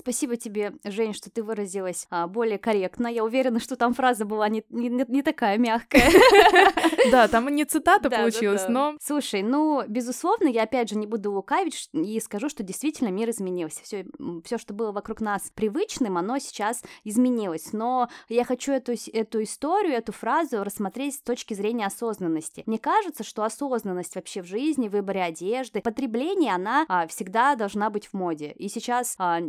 Спасибо 0.00 0.36
тебе, 0.36 0.72
Жень, 0.82 1.12
что 1.12 1.30
ты 1.30 1.42
выразилась 1.42 2.06
а, 2.08 2.26
более 2.26 2.58
корректно. 2.58 3.06
Я 3.06 3.22
уверена, 3.22 3.60
что 3.60 3.76
там 3.76 3.92
фраза 3.92 4.24
была 4.24 4.48
не, 4.48 4.64
не, 4.70 4.88
не 4.88 5.22
такая 5.22 5.58
мягкая. 5.58 6.10
Да, 7.10 7.28
там 7.28 7.48
не 7.48 7.64
цитата 7.64 8.10
получилась, 8.10 8.66
но 8.68 8.94
Слушай, 9.00 9.42
ну, 9.42 9.82
безусловно, 9.88 10.46
я 10.48 10.62
опять 10.62 10.88
же 10.90 10.96
не 10.96 11.06
буду 11.06 11.32
лукавить 11.32 11.88
и 11.92 12.20
скажу, 12.20 12.48
что 12.48 12.62
действительно 12.62 13.08
мир 13.08 13.30
изменился. 13.30 13.82
Все, 13.82 14.58
что 14.58 14.74
было 14.74 14.92
вокруг 14.92 15.20
нас 15.20 15.50
привычным, 15.54 16.16
оно 16.16 16.38
сейчас 16.38 16.82
изменилось. 17.04 17.72
Но 17.72 18.08
я 18.28 18.44
хочу 18.44 18.72
эту, 18.72 18.92
эту 19.12 19.42
историю, 19.42 19.94
эту 19.94 20.12
фразу 20.12 20.62
рассмотреть 20.62 21.16
с 21.16 21.22
точки 21.22 21.54
зрения 21.54 21.86
осознанности. 21.86 22.62
Мне 22.66 22.78
кажется, 22.78 23.24
что 23.24 23.42
осознанность 23.42 24.14
вообще 24.14 24.42
в 24.42 24.46
жизни, 24.46 24.88
в 24.88 24.92
выборе 24.92 25.22
одежды, 25.22 25.80
потребление, 25.80 26.54
она 26.54 26.84
а, 26.88 27.06
всегда 27.06 27.54
должна 27.54 27.90
быть 27.90 28.06
в 28.06 28.14
моде. 28.14 28.52
И 28.52 28.68
сейчас 28.68 29.14
а, 29.18 29.40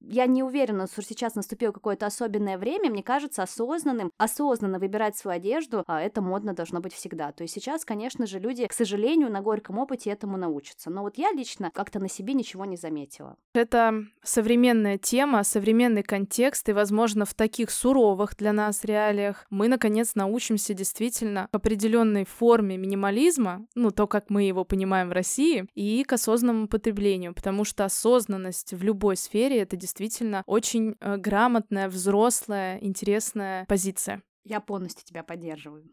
я 0.00 0.26
не 0.26 0.42
уверена, 0.42 0.86
что 0.86 1.02
сейчас 1.02 1.34
наступило 1.34 1.72
какое-то 1.72 2.06
особенное 2.06 2.58
время, 2.58 2.90
мне 2.90 3.02
кажется, 3.02 3.42
осознанным, 3.42 4.10
осознанно 4.18 4.78
выбирать 4.78 5.16
свою 5.16 5.36
одежду, 5.36 5.84
а 5.86 6.00
это 6.00 6.20
модно 6.20 6.54
должно 6.54 6.80
быть 6.80 6.92
всегда. 6.92 7.32
То 7.32 7.42
есть 7.42 7.54
сейчас, 7.54 7.84
конечно 7.84 8.26
же, 8.26 8.38
люди, 8.38 8.66
к 8.66 8.72
сожалению, 8.72 9.30
на 9.30 9.40
горьком 9.40 9.78
опыте 9.78 10.10
этому 10.10 10.36
научатся. 10.36 10.90
Но 10.90 11.02
вот 11.02 11.18
я 11.18 11.32
лично 11.32 11.70
как-то 11.72 12.00
на 12.00 12.08
себе 12.08 12.34
ничего 12.34 12.64
не 12.64 12.76
заметила. 12.76 13.36
Это 13.54 14.04
современная 14.22 14.98
тема, 14.98 15.42
современный 15.44 16.02
контекст, 16.02 16.68
и, 16.68 16.72
возможно, 16.72 17.24
в 17.24 17.34
таких 17.34 17.70
суровых 17.70 18.36
для 18.36 18.52
нас 18.52 18.84
реалиях 18.84 19.46
мы, 19.50 19.68
наконец, 19.68 20.14
научимся 20.14 20.74
действительно 20.74 21.48
к 21.50 21.54
определенной 21.54 22.24
форме 22.24 22.76
минимализма, 22.76 23.66
ну, 23.74 23.90
то, 23.90 24.06
как 24.06 24.30
мы 24.30 24.44
его 24.44 24.64
понимаем 24.64 25.08
в 25.08 25.12
России, 25.12 25.66
и 25.74 26.04
к 26.04 26.12
осознанному 26.12 26.68
потреблению, 26.68 27.34
потому 27.34 27.64
что 27.64 27.84
осознанность 27.84 28.72
в 28.72 28.82
любой 28.82 29.16
сфере— 29.16 29.58
это 29.60 29.73
действительно 29.76 30.42
очень 30.46 30.96
э, 31.00 31.16
грамотная, 31.16 31.88
взрослая, 31.88 32.78
интересная 32.80 33.66
позиция. 33.66 34.22
Я 34.44 34.60
полностью 34.60 35.06
тебя 35.06 35.22
поддерживаю. 35.22 35.84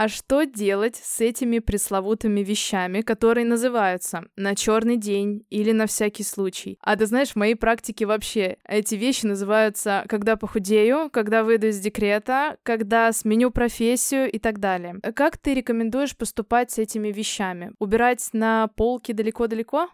А 0.00 0.08
что 0.08 0.44
делать 0.44 0.96
с 0.96 1.20
этими 1.20 1.58
пресловутыми 1.58 2.40
вещами, 2.40 3.02
которые 3.02 3.44
называются 3.44 4.24
на 4.34 4.54
черный 4.54 4.96
день 4.96 5.44
или 5.50 5.72
на 5.72 5.86
всякий 5.86 6.22
случай? 6.22 6.78
А 6.80 6.96
ты 6.96 7.04
знаешь, 7.04 7.32
в 7.32 7.36
моей 7.36 7.54
практике 7.54 8.06
вообще 8.06 8.56
эти 8.66 8.94
вещи 8.94 9.26
называются 9.26 10.06
«когда 10.08 10.36
похудею», 10.36 11.10
«когда 11.10 11.44
выйду 11.44 11.66
из 11.66 11.80
декрета», 11.80 12.56
«когда 12.62 13.12
сменю 13.12 13.50
профессию» 13.50 14.32
и 14.32 14.38
так 14.38 14.58
далее. 14.58 14.94
Как 15.14 15.36
ты 15.36 15.52
рекомендуешь 15.52 16.16
поступать 16.16 16.70
с 16.70 16.78
этими 16.78 17.08
вещами? 17.08 17.72
Убирать 17.78 18.26
на 18.32 18.68
полки 18.68 19.12
далеко-далеко? 19.12 19.90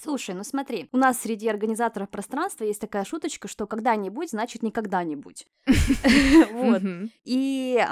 Слушай, 0.00 0.34
ну 0.34 0.42
смотри, 0.42 0.88
у 0.92 0.96
нас 0.96 1.20
среди 1.20 1.48
организаторов 1.48 2.08
пространства 2.08 2.64
есть 2.64 2.80
такая 2.80 3.04
шуточка, 3.04 3.46
что 3.46 3.66
когда-нибудь 3.66 4.30
значит 4.30 4.62
никогда-нибудь. 4.62 5.46
Вот. 6.52 6.82
И 7.24 7.84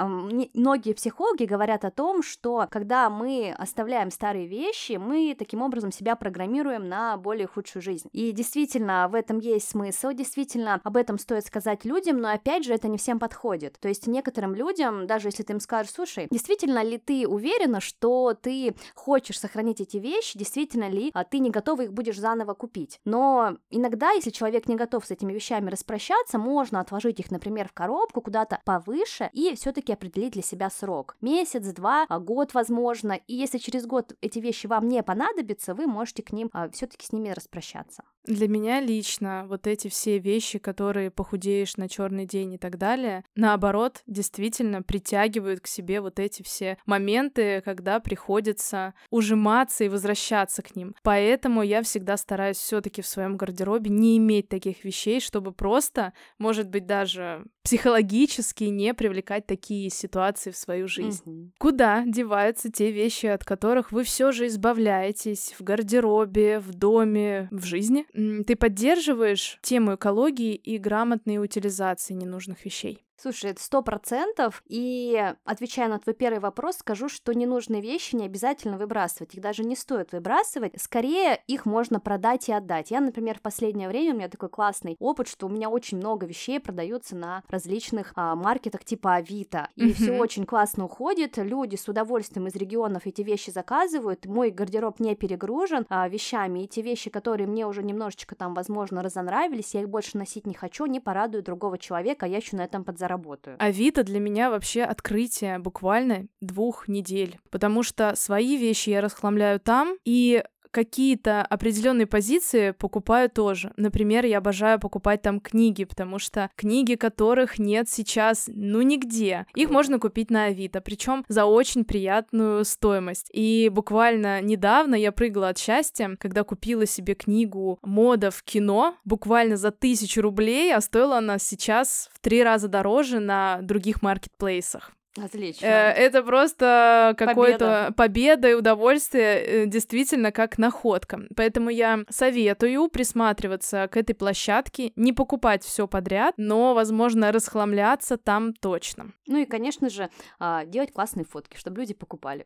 многие 0.53 0.93
психологи 0.93 1.45
говорят 1.45 1.83
о 1.85 1.91
том, 1.91 2.23
что 2.23 2.67
когда 2.69 3.09
мы 3.09 3.53
оставляем 3.57 4.11
старые 4.11 4.47
вещи, 4.47 4.93
мы 4.93 5.35
таким 5.37 5.61
образом 5.61 5.91
себя 5.91 6.15
программируем 6.15 6.87
на 6.87 7.17
более 7.17 7.47
худшую 7.47 7.81
жизнь. 7.81 8.07
И 8.11 8.31
действительно, 8.31 9.07
в 9.07 9.15
этом 9.15 9.39
есть 9.39 9.69
смысл, 9.69 10.11
действительно, 10.11 10.79
об 10.83 10.97
этом 10.97 11.17
стоит 11.17 11.45
сказать 11.45 11.85
людям, 11.85 12.19
но 12.19 12.31
опять 12.31 12.65
же, 12.65 12.73
это 12.73 12.87
не 12.87 12.97
всем 12.97 13.19
подходит. 13.19 13.77
То 13.79 13.87
есть 13.87 14.07
некоторым 14.07 14.55
людям, 14.55 15.07
даже 15.07 15.27
если 15.27 15.43
ты 15.43 15.53
им 15.53 15.59
скажешь, 15.59 15.93
слушай, 15.93 16.27
действительно 16.31 16.83
ли 16.83 16.97
ты 16.97 17.27
уверена, 17.27 17.81
что 17.81 18.33
ты 18.33 18.75
хочешь 18.95 19.39
сохранить 19.39 19.81
эти 19.81 19.97
вещи, 19.97 20.37
действительно 20.37 20.89
ли 20.89 21.11
а 21.13 21.23
ты 21.23 21.39
не 21.39 21.49
готова 21.49 21.81
их 21.81 21.90
их 21.91 21.95
будешь 21.95 22.19
заново 22.19 22.53
купить. 22.53 22.99
Но 23.05 23.57
иногда, 23.69 24.11
если 24.11 24.29
человек 24.31 24.67
не 24.67 24.75
готов 24.75 25.05
с 25.05 25.11
этими 25.11 25.33
вещами 25.33 25.69
распрощаться, 25.69 26.37
можно 26.37 26.79
отложить 26.79 27.19
их, 27.19 27.29
например, 27.31 27.67
в 27.67 27.73
коробку 27.73 28.21
куда-то 28.21 28.59
повыше 28.65 29.29
и 29.33 29.53
все-таки 29.55 29.93
определить 29.93 30.33
для 30.33 30.41
себя 30.41 30.69
срок. 30.69 31.15
Месяц, 31.21 31.65
два, 31.73 32.05
а, 32.09 32.19
год, 32.19 32.53
возможно. 32.53 33.19
И 33.27 33.35
если 33.35 33.57
через 33.57 33.85
год 33.85 34.15
эти 34.21 34.39
вещи 34.39 34.67
вам 34.67 34.87
не 34.87 35.03
понадобятся, 35.03 35.73
вы 35.73 35.87
можете 35.87 36.23
к 36.23 36.31
ним 36.31 36.49
а, 36.53 36.69
все-таки 36.69 37.05
с 37.05 37.11
ними 37.11 37.29
распрощаться. 37.29 38.03
Для 38.25 38.47
меня 38.47 38.79
лично 38.79 39.45
вот 39.47 39.65
эти 39.65 39.87
все 39.87 40.19
вещи, 40.19 40.59
которые 40.59 41.09
похудеешь 41.09 41.77
на 41.77 41.89
черный 41.89 42.25
день 42.25 42.53
и 42.53 42.57
так 42.57 42.77
далее, 42.77 43.23
наоборот, 43.35 44.03
действительно 44.05 44.83
притягивают 44.83 45.61
к 45.61 45.67
себе 45.67 46.01
вот 46.01 46.19
эти 46.19 46.43
все 46.43 46.77
моменты, 46.85 47.61
когда 47.65 47.99
приходится 47.99 48.93
ужиматься 49.09 49.83
и 49.83 49.89
возвращаться 49.89 50.61
к 50.61 50.75
ним. 50.75 50.95
Поэтому 51.01 51.63
я 51.63 51.81
всегда 51.81 52.15
стараюсь 52.15 52.57
все-таки 52.57 53.01
в 53.01 53.07
своем 53.07 53.37
гардеробе 53.37 53.89
не 53.89 54.17
иметь 54.17 54.49
таких 54.49 54.83
вещей, 54.83 55.19
чтобы 55.19 55.51
просто, 55.51 56.13
может 56.37 56.69
быть, 56.69 56.85
даже 56.85 57.45
психологически 57.63 58.65
не 58.65 58.93
привлекать 58.93 59.45
такие 59.45 59.89
ситуации 59.89 60.51
в 60.51 60.57
свою 60.57 60.87
жизнь. 60.87 61.23
Mm-hmm. 61.25 61.49
Куда 61.59 62.03
деваются 62.05 62.71
те 62.71 62.91
вещи, 62.91 63.27
от 63.27 63.43
которых 63.43 63.91
вы 63.91 64.03
все 64.03 64.31
же 64.31 64.47
избавляетесь 64.47 65.55
в 65.57 65.63
гардеробе, 65.63 66.59
в 66.59 66.73
доме, 66.73 67.47
в 67.51 67.63
жизни? 67.63 68.05
Ты 68.43 68.55
поддерживаешь 68.55 69.59
тему 69.61 69.95
экологии 69.95 70.55
и 70.55 70.77
грамотной 70.77 71.37
утилизации 71.37 72.13
ненужных 72.13 72.65
вещей? 72.65 73.05
Слушай, 73.21 73.51
это 73.51 73.61
сто 73.61 73.83
процентов. 73.83 74.63
И 74.65 75.31
отвечая 75.45 75.89
на 75.89 75.99
твой 75.99 76.15
первый 76.15 76.39
вопрос, 76.39 76.77
скажу, 76.77 77.07
что 77.07 77.33
ненужные 77.33 77.79
вещи 77.79 78.15
не 78.15 78.25
обязательно 78.25 78.79
выбрасывать. 78.79 79.35
Их 79.35 79.41
даже 79.41 79.63
не 79.63 79.75
стоит 79.75 80.11
выбрасывать. 80.11 80.73
Скорее, 80.81 81.39
их 81.45 81.67
можно 81.67 81.99
продать 81.99 82.49
и 82.49 82.51
отдать. 82.51 82.89
Я, 82.89 82.99
например, 82.99 83.37
в 83.37 83.43
последнее 83.43 83.89
время 83.89 84.13
у 84.13 84.17
меня 84.17 84.27
такой 84.27 84.49
классный 84.49 84.95
опыт, 84.99 85.27
что 85.27 85.45
у 85.45 85.49
меня 85.49 85.69
очень 85.69 85.97
много 85.97 86.25
вещей 86.25 86.59
продаются 86.59 87.15
на 87.15 87.43
различных 87.47 88.11
а, 88.15 88.35
маркетах 88.35 88.83
типа 88.83 89.17
Авито. 89.17 89.69
И 89.75 89.89
mm-hmm. 89.89 89.93
все 89.93 90.17
очень 90.17 90.45
классно 90.47 90.85
уходит. 90.85 91.37
Люди 91.37 91.75
с 91.75 91.87
удовольствием 91.87 92.47
из 92.47 92.55
регионов 92.55 93.03
эти 93.05 93.21
вещи 93.21 93.51
заказывают. 93.51 94.25
Мой 94.25 94.49
гардероб 94.49 94.99
не 94.99 95.15
перегружен 95.15 95.85
а, 95.89 96.09
вещами. 96.09 96.63
И 96.63 96.67
те 96.67 96.81
вещи, 96.81 97.11
которые 97.11 97.45
мне 97.45 97.67
уже 97.67 97.83
немножечко 97.83 98.33
там, 98.33 98.55
возможно, 98.55 99.03
разонравились, 99.03 99.75
я 99.75 99.81
их 99.81 99.89
больше 99.89 100.17
носить 100.17 100.47
не 100.47 100.55
хочу, 100.55 100.87
не 100.87 100.99
порадуют 100.99 101.45
другого 101.45 101.77
человека, 101.77 102.25
а 102.25 102.29
я 102.29 102.37
еще 102.37 102.57
на 102.57 102.63
этом 102.63 102.83
подзаработаю 102.83 103.10
работаю. 103.11 103.55
Авито 103.59 104.03
для 104.03 104.19
меня 104.19 104.49
вообще 104.49 104.83
открытие 104.83 105.59
буквально 105.59 106.27
двух 106.41 106.87
недель, 106.87 107.37
потому 107.49 107.83
что 107.83 108.15
свои 108.15 108.57
вещи 108.57 108.89
я 108.89 109.01
расхламляю 109.01 109.59
там, 109.59 109.95
и 110.05 110.43
какие-то 110.71 111.43
определенные 111.43 112.07
позиции 112.07 112.71
покупаю 112.71 113.29
тоже. 113.29 113.73
Например, 113.77 114.25
я 114.25 114.39
обожаю 114.39 114.79
покупать 114.79 115.21
там 115.21 115.39
книги, 115.39 115.83
потому 115.83 116.19
что 116.19 116.49
книги, 116.55 116.95
которых 116.95 117.59
нет 117.59 117.89
сейчас, 117.89 118.49
ну, 118.53 118.81
нигде. 118.81 119.45
Их 119.55 119.69
можно 119.69 119.99
купить 119.99 120.31
на 120.31 120.45
Авито, 120.45 120.81
причем 120.81 121.23
за 121.27 121.45
очень 121.45 121.85
приятную 121.85 122.65
стоимость. 122.65 123.29
И 123.33 123.69
буквально 123.71 124.41
недавно 124.41 124.95
я 124.95 125.11
прыгала 125.11 125.49
от 125.49 125.57
счастья, 125.57 126.15
когда 126.19 126.43
купила 126.43 126.85
себе 126.85 127.15
книгу 127.15 127.79
«Мода 127.83 128.31
в 128.31 128.43
кино», 128.43 128.95
буквально 129.05 129.57
за 129.57 129.71
тысячу 129.71 130.21
рублей, 130.21 130.73
а 130.73 130.81
стоила 130.81 131.17
она 131.17 131.37
сейчас 131.37 132.09
в 132.13 132.19
три 132.19 132.43
раза 132.43 132.67
дороже 132.67 133.19
на 133.19 133.59
других 133.61 134.01
маркетплейсах. 134.01 134.91
Отлично. 135.17 135.65
Э, 135.65 135.91
это 135.91 136.23
просто 136.23 137.13
какое-то 137.17 137.87
победа. 137.89 137.93
победа 137.95 138.49
и 138.49 138.53
удовольствие, 138.53 139.43
э, 139.43 139.65
действительно, 139.65 140.31
как 140.31 140.57
находка. 140.57 141.21
Поэтому 141.35 141.69
я 141.69 142.05
советую 142.09 142.87
присматриваться 142.87 143.89
к 143.91 143.97
этой 143.97 144.13
площадке, 144.13 144.93
не 144.95 145.11
покупать 145.11 145.63
все 145.63 145.87
подряд, 145.87 146.35
но, 146.37 146.73
возможно, 146.73 147.31
расхламляться 147.31 148.17
там 148.17 148.53
точно. 148.53 149.11
Ну 149.27 149.37
и, 149.37 149.45
конечно 149.45 149.89
же, 149.89 150.09
а, 150.39 150.65
делать 150.65 150.93
классные 150.93 151.25
фотки, 151.25 151.57
чтобы 151.57 151.81
люди 151.81 151.93
покупали. 151.93 152.45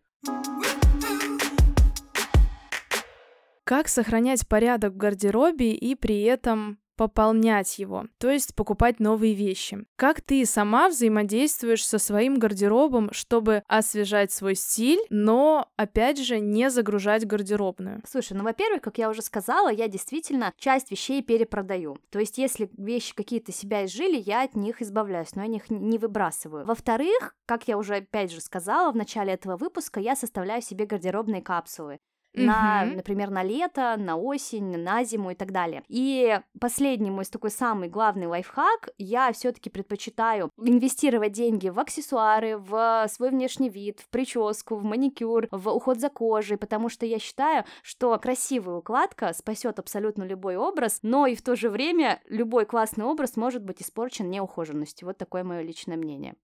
Как 3.63 3.88
сохранять 3.88 4.47
порядок 4.47 4.93
в 4.93 4.97
гардеробе 4.97 5.73
и 5.73 5.95
при 5.95 6.23
этом 6.23 6.80
пополнять 6.95 7.79
его, 7.79 8.05
то 8.17 8.29
есть 8.29 8.55
покупать 8.55 8.99
новые 8.99 9.34
вещи. 9.34 9.86
Как 9.95 10.21
ты 10.21 10.45
сама 10.45 10.89
взаимодействуешь 10.89 11.86
со 11.86 11.97
своим 11.99 12.36
гардеробом, 12.36 13.12
чтобы 13.12 13.63
освежать 13.67 14.31
свой 14.31 14.55
стиль, 14.55 14.99
но, 15.10 15.69
опять 15.75 16.19
же, 16.19 16.39
не 16.39 16.69
загружать 16.69 17.25
гардеробную? 17.25 18.01
Слушай, 18.08 18.34
ну, 18.34 18.43
во-первых, 18.43 18.81
как 18.81 18.97
я 18.97 19.10
уже 19.10 19.21
сказала, 19.21 19.71
я 19.71 19.88
действительно 19.88 20.53
часть 20.58 20.91
вещей 20.91 21.21
перепродаю. 21.21 21.97
То 22.10 22.19
есть, 22.19 22.38
если 22.38 22.69
вещи 22.77 23.13
какие-то 23.13 23.51
себя 23.51 23.86
изжили, 23.86 24.21
я 24.25 24.43
от 24.43 24.55
них 24.55 24.81
избавляюсь, 24.81 25.36
но 25.36 25.43
я 25.43 25.55
их 25.55 25.69
не 25.69 25.97
выбрасываю. 25.97 26.65
Во-вторых, 26.65 27.36
как 27.45 27.67
я 27.67 27.77
уже 27.77 27.95
опять 27.95 28.31
же 28.31 28.41
сказала 28.41 28.91
в 28.91 28.95
начале 28.95 29.34
этого 29.34 29.58
выпуска, 29.58 29.99
я 29.99 30.15
составляю 30.15 30.62
себе 30.62 30.86
гардеробные 30.86 31.41
капсулы 31.41 31.99
на, 32.36 32.86
например, 32.86 33.30
на 33.30 33.43
лето, 33.43 33.95
на 33.98 34.17
осень, 34.17 34.78
на 34.78 35.04
зиму 35.04 35.32
и 35.32 35.36
так 35.36 35.52
далее. 35.52 35.84
И 35.88 36.39
последний 36.60 37.12
мой 37.12 37.26
такой 37.26 37.52
самый 37.52 37.89
главный 37.89 38.28
лайфхак, 38.28 38.89
я 38.98 39.32
все-таки 39.34 39.69
предпочитаю 39.69 40.52
инвестировать 40.58 41.32
деньги 41.32 41.69
в 41.69 41.80
аксессуары, 41.80 42.58
в 42.58 43.08
свой 43.10 43.32
внешний 43.32 43.69
вид, 43.69 44.00
в 44.00 44.10
прическу, 44.10 44.76
в 44.76 44.84
маникюр, 44.84 45.48
в 45.52 45.69
уход 45.69 46.00
за 46.00 46.10
кожей, 46.10 46.58
потому 46.58 46.89
что 46.89 47.06
я 47.06 47.19
считаю, 47.19 47.65
что 47.82 48.17
красивая 48.19 48.76
укладка 48.76 49.34
спасет 49.34 49.80
абсолютно 49.80 50.24
любой 50.24 50.56
образ, 50.56 51.00
но 51.02 51.28
и 51.28 51.36
в 51.36 51.41
то 51.41 51.56
же 51.56 51.69
время 51.69 52.21
любой 52.28 52.65
классный 52.65 53.06
образ 53.06 53.36
может 53.36 53.63
быть 53.63 53.82
испорчен 53.82 54.30
неухоженностью. 54.30 55.08
Вот 55.08 55.17
такое 55.17 55.43
мое 55.43 55.62
личное 55.62 55.98
мнение. 55.98 56.36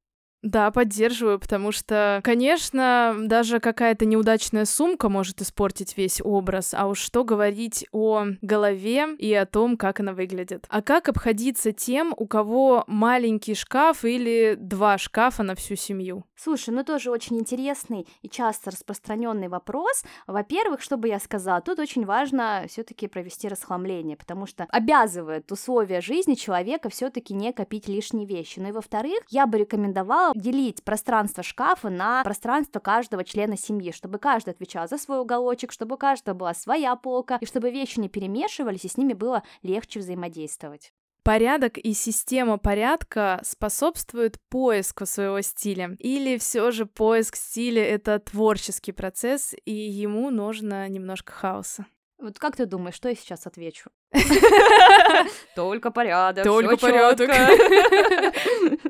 Да, 0.41 0.71
поддерживаю, 0.71 1.39
потому 1.39 1.71
что, 1.71 2.19
конечно, 2.23 3.15
даже 3.19 3.59
какая-то 3.59 4.05
неудачная 4.05 4.65
сумка 4.65 5.07
может 5.07 5.41
испортить 5.41 5.95
весь 5.97 6.19
образ, 6.23 6.73
а 6.73 6.87
уж 6.87 6.99
что 6.99 7.23
говорить 7.23 7.85
о 7.91 8.25
голове 8.41 9.15
и 9.17 9.33
о 9.33 9.45
том, 9.45 9.77
как 9.77 9.99
она 9.99 10.13
выглядит. 10.13 10.65
А 10.69 10.81
как 10.81 11.09
обходиться 11.09 11.73
тем, 11.73 12.13
у 12.17 12.25
кого 12.25 12.83
маленький 12.87 13.53
шкаф 13.53 14.03
или 14.03 14.55
два 14.59 14.97
шкафа 14.97 15.43
на 15.43 15.53
всю 15.53 15.75
семью? 15.75 16.25
Слушай, 16.35 16.71
ну 16.73 16.83
тоже 16.83 17.11
очень 17.11 17.37
интересный 17.37 18.07
и 18.23 18.29
часто 18.29 18.71
распространенный 18.71 19.47
вопрос. 19.47 20.03
Во-первых, 20.25 20.81
что 20.81 20.97
бы 20.97 21.07
я 21.07 21.19
сказала, 21.19 21.61
тут 21.61 21.77
очень 21.77 22.03
важно 22.03 22.65
все-таки 22.67 23.07
провести 23.07 23.47
расхламление, 23.47 24.17
потому 24.17 24.47
что 24.47 24.65
обязывает 24.69 25.51
условия 25.51 26.01
жизни 26.01 26.33
человека 26.33 26.89
все-таки 26.89 27.35
не 27.35 27.53
копить 27.53 27.87
лишние 27.87 28.25
вещи. 28.25 28.57
Ну 28.59 28.69
и 28.69 28.71
во-вторых, 28.71 29.19
я 29.29 29.45
бы 29.45 29.59
рекомендовала 29.59 30.30
делить 30.35 30.83
пространство 30.83 31.43
шкафа 31.43 31.89
на 31.89 32.23
пространство 32.23 32.79
каждого 32.79 33.23
члена 33.23 33.57
семьи, 33.57 33.91
чтобы 33.91 34.19
каждый 34.19 34.51
отвечал 34.51 34.87
за 34.87 34.97
свой 34.97 35.19
уголочек, 35.19 35.71
чтобы 35.71 35.95
у 35.95 35.97
каждого 35.97 36.35
была 36.35 36.53
своя 36.53 36.95
полка, 36.95 37.37
и 37.41 37.45
чтобы 37.45 37.71
вещи 37.71 37.99
не 37.99 38.09
перемешивались, 38.09 38.85
и 38.85 38.89
с 38.89 38.97
ними 38.97 39.13
было 39.13 39.43
легче 39.63 39.99
взаимодействовать. 39.99 40.93
Порядок 41.23 41.77
и 41.77 41.93
система 41.93 42.57
порядка 42.57 43.39
способствуют 43.43 44.37
поиску 44.49 45.05
своего 45.05 45.41
стиля. 45.41 45.95
Или 45.99 46.37
все 46.39 46.71
же 46.71 46.87
поиск 46.87 47.35
стиля— 47.35 47.83
это 47.85 48.17
творческий 48.17 48.91
процесс, 48.91 49.53
и 49.65 49.71
ему 49.71 50.31
нужно 50.31 50.89
немножко 50.89 51.31
хаоса. 51.31 51.85
Вот 52.17 52.39
как 52.39 52.55
ты 52.55 52.65
думаешь, 52.65 52.95
что 52.95 53.09
я 53.09 53.15
сейчас 53.15 53.45
отвечу? 53.45 53.91
Только 55.55 55.91
порядок. 55.91 56.43
Только 56.43 56.77
порядок. 56.77 57.29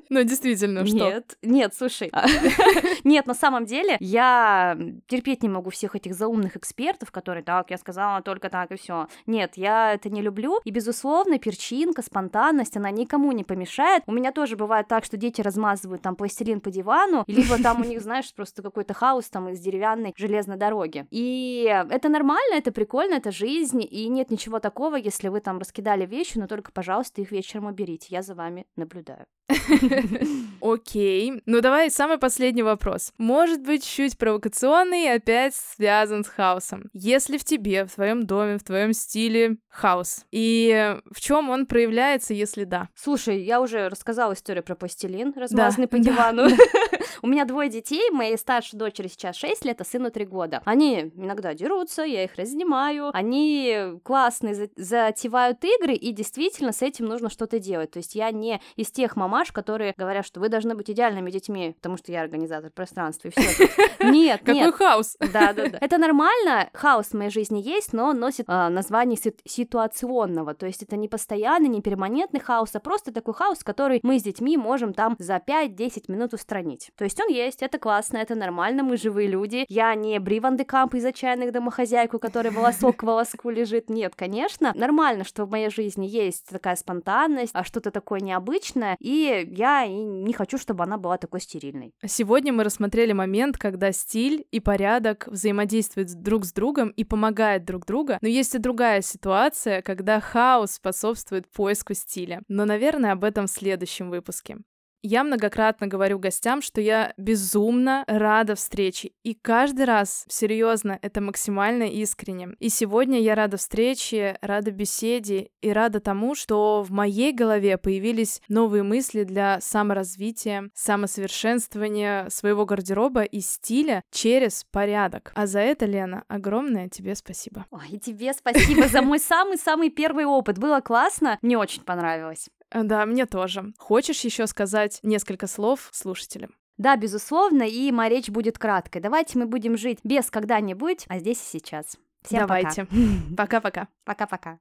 Ну, 0.10 0.23
действительно, 0.23 0.86
что? 0.86 0.97
Нет, 0.97 1.38
нет, 1.41 1.73
слушай. 1.73 2.12
Нет, 3.05 3.27
на 3.27 3.34
самом 3.34 3.65
деле, 3.65 3.95
я 4.01 4.77
терпеть 5.07 5.41
не 5.41 5.47
могу 5.47 5.69
всех 5.69 5.95
этих 5.95 6.15
заумных 6.15 6.57
экспертов, 6.57 7.12
которые 7.12 7.43
так, 7.43 7.71
я 7.71 7.77
сказала 7.77 8.21
только 8.21 8.49
так 8.49 8.71
и 8.71 8.75
все. 8.75 9.07
Нет, 9.25 9.53
я 9.55 9.93
это 9.93 10.10
не 10.10 10.21
люблю. 10.21 10.60
И, 10.65 10.71
безусловно, 10.71 11.39
перчинка, 11.39 12.01
спонтанность, 12.01 12.75
она 12.75 12.91
никому 12.91 13.31
не 13.31 13.45
помешает. 13.45 14.03
У 14.05 14.12
меня 14.12 14.34
тоже 14.34 14.57
бывает 14.57 14.89
так, 14.89 15.05
что 15.05 15.15
дети 15.15 15.39
размазывают 15.39 16.01
там 16.01 16.17
пластилин 16.17 16.60
по 16.60 16.69
дивану, 16.71 17.23
либо 17.27 17.57
там 17.63 17.79
у 17.79 17.86
них, 17.86 18.01
знаешь, 18.01 18.34
просто 18.34 18.62
какой-то 18.62 18.93
хаос 18.93 19.29
там 19.29 19.47
из 19.47 19.62
деревянной 19.62 20.13
железной 20.17 20.57
дороги. 20.57 21.05
И 21.10 21.63
это 21.89 22.10
нормально, 22.10 22.55
это 22.55 22.73
прикольно, 22.73 23.13
это 23.13 23.31
жизнь, 23.31 23.81
и 23.89 24.10
нет 24.10 24.29
ничего 24.29 24.60
такого, 24.60 24.99
если 25.12 25.28
вы 25.28 25.41
там 25.41 25.60
раскидали 25.60 26.06
вещи, 26.06 26.38
но 26.38 26.47
только, 26.47 26.71
пожалуйста, 26.71 27.21
их 27.21 27.32
вечером 27.32 27.65
уберите, 27.65 28.08
я 28.10 28.21
за 28.21 28.34
вами 28.34 28.65
наблюдаю. 28.78 29.26
Окей. 30.62 31.41
Ну 31.45 31.60
давай 31.60 31.91
самый 31.91 32.17
последний 32.17 32.63
вопрос. 32.63 33.12
Может 33.17 33.62
быть, 33.62 33.86
чуть 33.86 34.17
провокационный 34.17 35.13
опять 35.13 35.54
связан 35.54 36.24
с 36.24 36.30
хаосом. 36.30 36.89
Если 36.93 37.38
в 37.38 37.43
тебе, 37.43 37.86
в 37.86 37.93
твоем 37.93 38.26
доме, 38.26 38.58
в 38.58 38.63
твоем 38.63 38.93
стиле 38.93 39.58
хаос, 39.69 40.26
и 40.32 40.95
в 41.12 41.19
чем 41.19 41.50
он 41.50 41.65
проявляется, 41.65 42.34
если 42.34 42.63
да? 42.63 42.88
Слушай, 42.95 43.43
я 43.43 43.60
уже 43.60 43.89
рассказала 43.89 44.34
историю 44.34 44.63
про 44.63 44.76
пластилин, 44.76 45.34
размазанный 45.36 45.88
по 45.88 45.97
да, 45.97 46.04
дивану. 46.04 46.47
У 47.21 47.28
меня 47.28 47.45
двое 47.45 47.69
детей, 47.69 48.10
моей 48.12 48.38
старшей 48.38 48.78
дочери 48.78 49.08
сейчас 49.08 49.36
6 49.36 49.65
лет, 49.65 49.82
а 49.82 49.86
сыну 49.86 50.10
3 50.10 50.26
года. 50.26 50.62
Они 50.65 51.12
иногда 51.15 51.54
дерутся, 51.54 52.04
я 52.04 52.24
их 52.24 52.36
разнимаю, 52.36 53.12
они 53.13 54.00
классные, 54.04 54.56
за- 54.56 54.69
затевают 55.08 55.64
игры, 55.64 55.94
и 55.94 56.12
действительно 56.12 56.72
с 56.72 56.82
этим 56.82 57.06
нужно 57.06 57.30
что-то 57.30 57.60
делать. 57.60 57.92
То 57.92 57.98
есть 57.98 58.16
я 58.16 58.32
не 58.32 58.62
из 58.76 58.92
тех 58.92 59.16
мамаш, 59.16 59.52
которые 59.52 59.94
говорят, 59.98 60.26
что 60.26 60.40
вы 60.40 60.50
должны 60.50 60.76
быть 60.76 60.90
идеальными 60.90 61.32
детьми, 61.32 61.74
потому 61.78 61.98
что 61.98 62.12
я 62.12 62.22
организатор 62.22 62.70
пространства, 62.72 63.30
и 63.30 63.32
все. 63.32 63.70
Нет, 64.04 64.40
Какой 64.42 64.54
нет. 64.56 64.76
хаос? 64.76 65.18
Да, 65.20 65.54
да, 65.54 65.68
да. 65.70 65.78
Это 65.80 65.98
нормально, 65.98 66.70
хаос 66.74 67.08
в 67.08 67.14
моей 67.14 67.30
жизни 67.30 67.62
есть, 67.62 67.94
но 67.94 68.06
он 68.08 68.20
носит 68.20 68.46
а, 68.48 68.70
название 68.70 69.18
си- 69.18 69.36
ситуационного, 69.46 70.54
то 70.54 70.66
есть 70.66 70.84
это 70.84 70.96
не 70.96 71.08
постоянный, 71.08 71.70
не 71.70 71.82
перманентный 71.82 72.40
хаос, 72.40 72.72
а 72.76 72.80
просто 72.80 73.12
такой 73.14 73.34
хаос, 73.34 73.64
который 73.64 74.00
мы 74.04 74.20
с 74.20 74.24
детьми 74.24 74.58
можем 74.58 74.94
там 74.94 75.16
за 75.20 75.36
5-10 75.38 76.06
минут 76.08 76.34
устранить. 76.34 76.92
То 76.98 77.04
есть 77.04 77.20
он 77.22 77.30
есть, 77.30 77.62
это 77.62 77.80
классно, 77.80 78.18
это 78.18 78.36
нормально, 78.36 78.84
мы 78.84 78.98
живые 78.98 79.28
люди. 79.28 79.66
Я 79.70 79.94
не 79.96 80.20
Бри 80.20 80.40
Ван 80.40 80.58
де 80.58 80.66
Камп 80.66 80.96
из 80.96 81.06
«Отчаянных 81.06 81.52
домохозяйку», 81.52 82.20
который 82.20 82.52
волосок 82.52 82.98
к 82.98 83.04
волоску 83.04 83.50
лежит. 83.50 83.90
Нет, 83.90 84.14
конечно. 84.16 84.72
Нормально, 84.76 84.90
что 85.23 85.45
в 85.45 85.51
моей 85.51 85.69
жизни 85.69 86.06
есть 86.06 86.47
такая 86.49 86.75
спонтанность, 86.75 87.51
а 87.54 87.63
что-то 87.63 87.91
такое 87.91 88.19
необычное, 88.19 88.95
и 88.99 89.47
я 89.51 89.86
и 89.86 89.93
не 89.93 90.34
хочу, 90.34 90.58
чтобы 90.58 90.84
она 90.84 90.97
была 90.97 91.17
такой 91.17 91.41
стерильной. 91.41 91.93
Сегодня 92.06 92.54
мы 92.54 92.63
рассмотрели 92.63 93.13
момент, 93.13 93.58
когда 93.58 93.91
стиль 93.91 94.45
и 94.51 94.60
порядок 94.60 95.27
взаимодействуют 95.27 96.10
друг 96.21 96.45
с 96.45 96.54
другом 96.54 96.89
и 96.89 97.04
помогают 97.04 97.65
друг 97.65 97.86
другу, 97.86 98.13
но 98.21 98.27
есть 98.27 98.56
и 98.56 98.60
другая 98.60 99.01
ситуация, 99.01 99.82
когда 99.82 100.19
хаос 100.19 100.71
способствует 100.71 101.51
поиску 101.51 101.93
стиля. 101.93 102.41
Но, 102.47 102.65
наверное, 102.65 103.13
об 103.13 103.23
этом 103.23 103.47
в 103.47 103.51
следующем 103.51 104.10
выпуске. 104.10 104.58
Я 105.04 105.24
многократно 105.24 105.88
говорю 105.88 106.20
гостям, 106.20 106.62
что 106.62 106.80
я 106.80 107.14
безумно 107.18 108.04
рада 108.08 108.56
встрече, 108.56 109.12
и 109.24 109.34
каждый 109.34 109.86
раз, 109.86 110.26
серьезно, 110.28 111.00
это 111.02 111.22
максимально 111.22 111.84
искренне. 111.84 112.50
И 112.60 112.70
сегодня 112.70 113.20
я 113.20 113.34
рада 113.34 113.58
встрече, 113.58 114.38
рада 114.42 114.70
беседе 114.70 115.50
и 115.62 115.72
рада 115.72 116.00
тому, 116.00 116.36
что 116.36 116.84
в 116.84 116.92
моей 116.92 117.34
голове 117.34 117.80
появились 117.80 118.42
новые 118.48 118.84
мысли 118.84 119.24
для 119.24 119.60
саморазвития, 119.60 120.70
самосовершенствования 120.76 122.30
своего 122.30 122.66
гардероба 122.66 123.24
и 123.24 123.40
стиля 123.40 124.04
через 124.12 124.66
порядок. 124.66 125.32
А 125.34 125.48
за 125.48 125.60
это, 125.62 125.86
Лена, 125.88 126.26
огромное 126.28 126.90
тебе 126.90 127.16
спасибо. 127.16 127.66
Ой, 127.72 127.88
и 127.90 128.00
тебе 128.00 128.34
спасибо 128.34 128.88
за 128.88 129.02
мой 129.02 129.20
самый-самый 129.20 129.90
первый 129.90 130.26
опыт. 130.26 130.60
Было 130.60 130.80
классно, 130.80 131.40
мне 131.42 131.58
очень 131.58 131.82
понравилось. 131.82 132.50
А, 132.71 132.84
Да, 132.84 133.05
мне 133.05 133.25
тоже. 133.25 133.73
Хочешь 133.77 134.21
еще 134.21 134.47
сказать 134.47 134.99
несколько 135.03 135.47
слов 135.47 135.89
слушателям? 135.91 136.55
Да, 136.77 136.95
безусловно, 136.95 137.63
и 137.63 137.91
моя 137.91 138.10
речь 138.10 138.29
будет 138.29 138.57
краткой. 138.57 139.01
Давайте 139.01 139.38
мы 139.38 139.45
будем 139.45 139.77
жить 139.77 139.99
без 140.03 140.31
когда-нибудь, 140.31 141.05
а 141.10 141.19
здесь 141.19 141.39
и 141.39 141.60
сейчас. 141.60 141.97
Всем. 142.23 142.39
Давайте. 142.39 142.88
Пока-пока. 143.38 143.88
Пока-пока. 144.05 144.60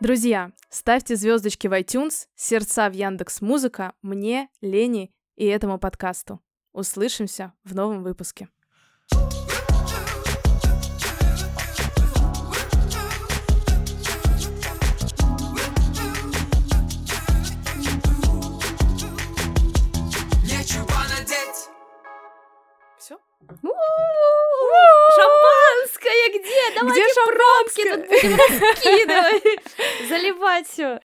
Друзья, 0.00 0.52
ставьте 0.70 1.16
звездочки 1.16 1.66
в 1.66 1.78
iTunes, 1.78 2.26
сердца 2.34 2.88
в 2.88 2.94
Яндекс 2.94 3.42
Музыка, 3.42 3.92
мне, 4.00 4.48
Лене 4.62 5.10
и 5.36 5.44
этому 5.44 5.78
подкасту. 5.78 6.40
Услышимся 6.72 7.52
в 7.64 7.74
новом 7.74 8.02
выпуске. 8.02 8.48
Шампанское 25.14 26.28
где? 26.38 26.74
Давайте 26.78 27.04
Где 27.04 27.14
пробки 27.24 27.82
тут 27.90 28.08
будем 28.08 28.38
раскидывать, 28.38 30.08
заливать 30.08 30.68
все. 30.68 31.00